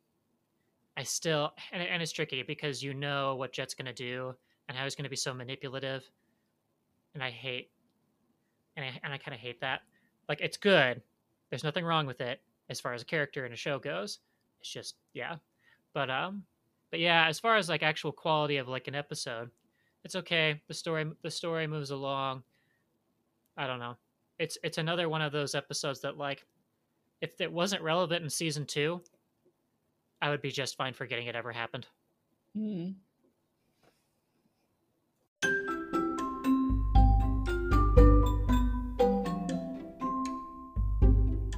I 0.97 1.03
still, 1.05 1.53
and, 1.73 1.83
and 1.83 2.03
it's 2.03 2.13
tricky 2.13 2.43
because 2.43 2.83
you 2.83 2.95
know 2.95 3.37
what 3.37 3.53
Jet's 3.53 3.75
going 3.75 3.87
to 3.87 3.93
do 3.93 4.35
and 4.69 4.77
how 4.77 4.85
he's 4.85 4.95
going 4.95 5.05
to 5.05 5.11
be 5.11 5.17
so 5.17 5.33
manipulative. 5.35 6.03
and 7.15 7.23
I 7.23 7.31
hate 7.31 7.71
and 8.77 8.85
I 8.85 9.01
and 9.05 9.13
I 9.13 9.19
kind 9.19 9.35
of 9.35 9.41
hate 9.41 9.61
that. 9.61 9.83
Like 10.29 10.41
it's 10.41 10.57
good. 10.57 11.03
There's 11.55 11.63
nothing 11.63 11.85
wrong 11.85 12.05
with 12.05 12.21
it 12.21 12.41
as 12.69 12.81
far 12.81 12.95
as 12.95 13.03
a 13.03 13.05
character 13.05 13.47
in 13.47 13.53
a 13.53 13.57
show 13.57 13.79
goes. 13.79 14.19
It's 14.59 14.69
just 14.69 14.97
yeah. 15.13 15.37
But 15.93 16.11
um 16.11 16.43
but 16.91 16.99
yeah, 16.99 17.29
as 17.29 17.39
far 17.39 17.55
as 17.57 17.69
like 17.69 17.85
actual 17.85 18.11
quality 18.11 18.57
of 18.57 18.67
like 18.67 18.89
an 18.89 18.97
episode, 18.97 19.51
it's 20.03 20.17
okay. 20.17 20.61
The 20.67 20.75
story 20.75 21.09
the 21.23 21.31
story 21.31 21.69
moves 21.69 21.93
along. 21.93 22.43
I 23.57 23.69
don't 23.69 23.79
know. 23.79 23.95
It's 24.41 24.59
it's 24.65 24.79
another 24.79 25.09
one 25.09 25.23
of 25.23 25.31
those 25.31 25.55
episodes 25.55 26.01
that 26.01 26.19
like 26.19 26.45
if 27.21 27.41
it 27.41 27.53
wasn't 27.53 27.85
relevant 27.85 28.25
in 28.25 28.31
season 28.31 28.67
2, 28.67 29.01
I 30.21 30.31
would 30.31 30.43
be 30.43 30.51
just 30.51 30.77
fine 30.77 30.93
forgetting 30.93 31.29
it 31.29 31.37
ever 31.37 31.53
happened. 31.53 31.87
Mm. 32.59 32.95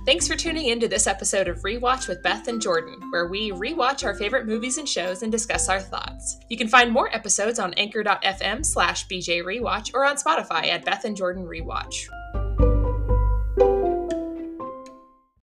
Thanks 0.07 0.29
for 0.29 0.37
tuning 0.37 0.67
in 0.67 0.79
to 0.79 0.87
this 0.87 1.09
episode 1.09 1.49
of 1.49 1.63
Rewatch 1.63 2.07
with 2.07 2.23
Beth 2.23 2.47
and 2.47 2.63
Jordan, 2.63 3.11
where 3.11 3.27
we 3.27 3.51
rewatch 3.51 4.05
our 4.05 4.15
favorite 4.15 4.47
movies 4.47 4.79
and 4.79 4.89
shows 4.89 5.25
and 5.25 5.33
discuss 5.33 5.69
our 5.69 5.81
thoughts. 5.81 6.39
You 6.49 6.57
can 6.57 6.69
find 6.69 6.93
more 6.93 7.13
episodes 7.13 7.59
on 7.59 7.75
anchor.fm 7.75 8.65
slash 8.65 9.09
bjrewatch 9.09 9.91
or 9.95 10.05
on 10.05 10.15
Spotify 10.15 10.69
at 10.69 10.85
Beth 10.85 11.05
and 11.05 11.17
Jordan 11.17 11.45
Rewatch. 11.45 12.07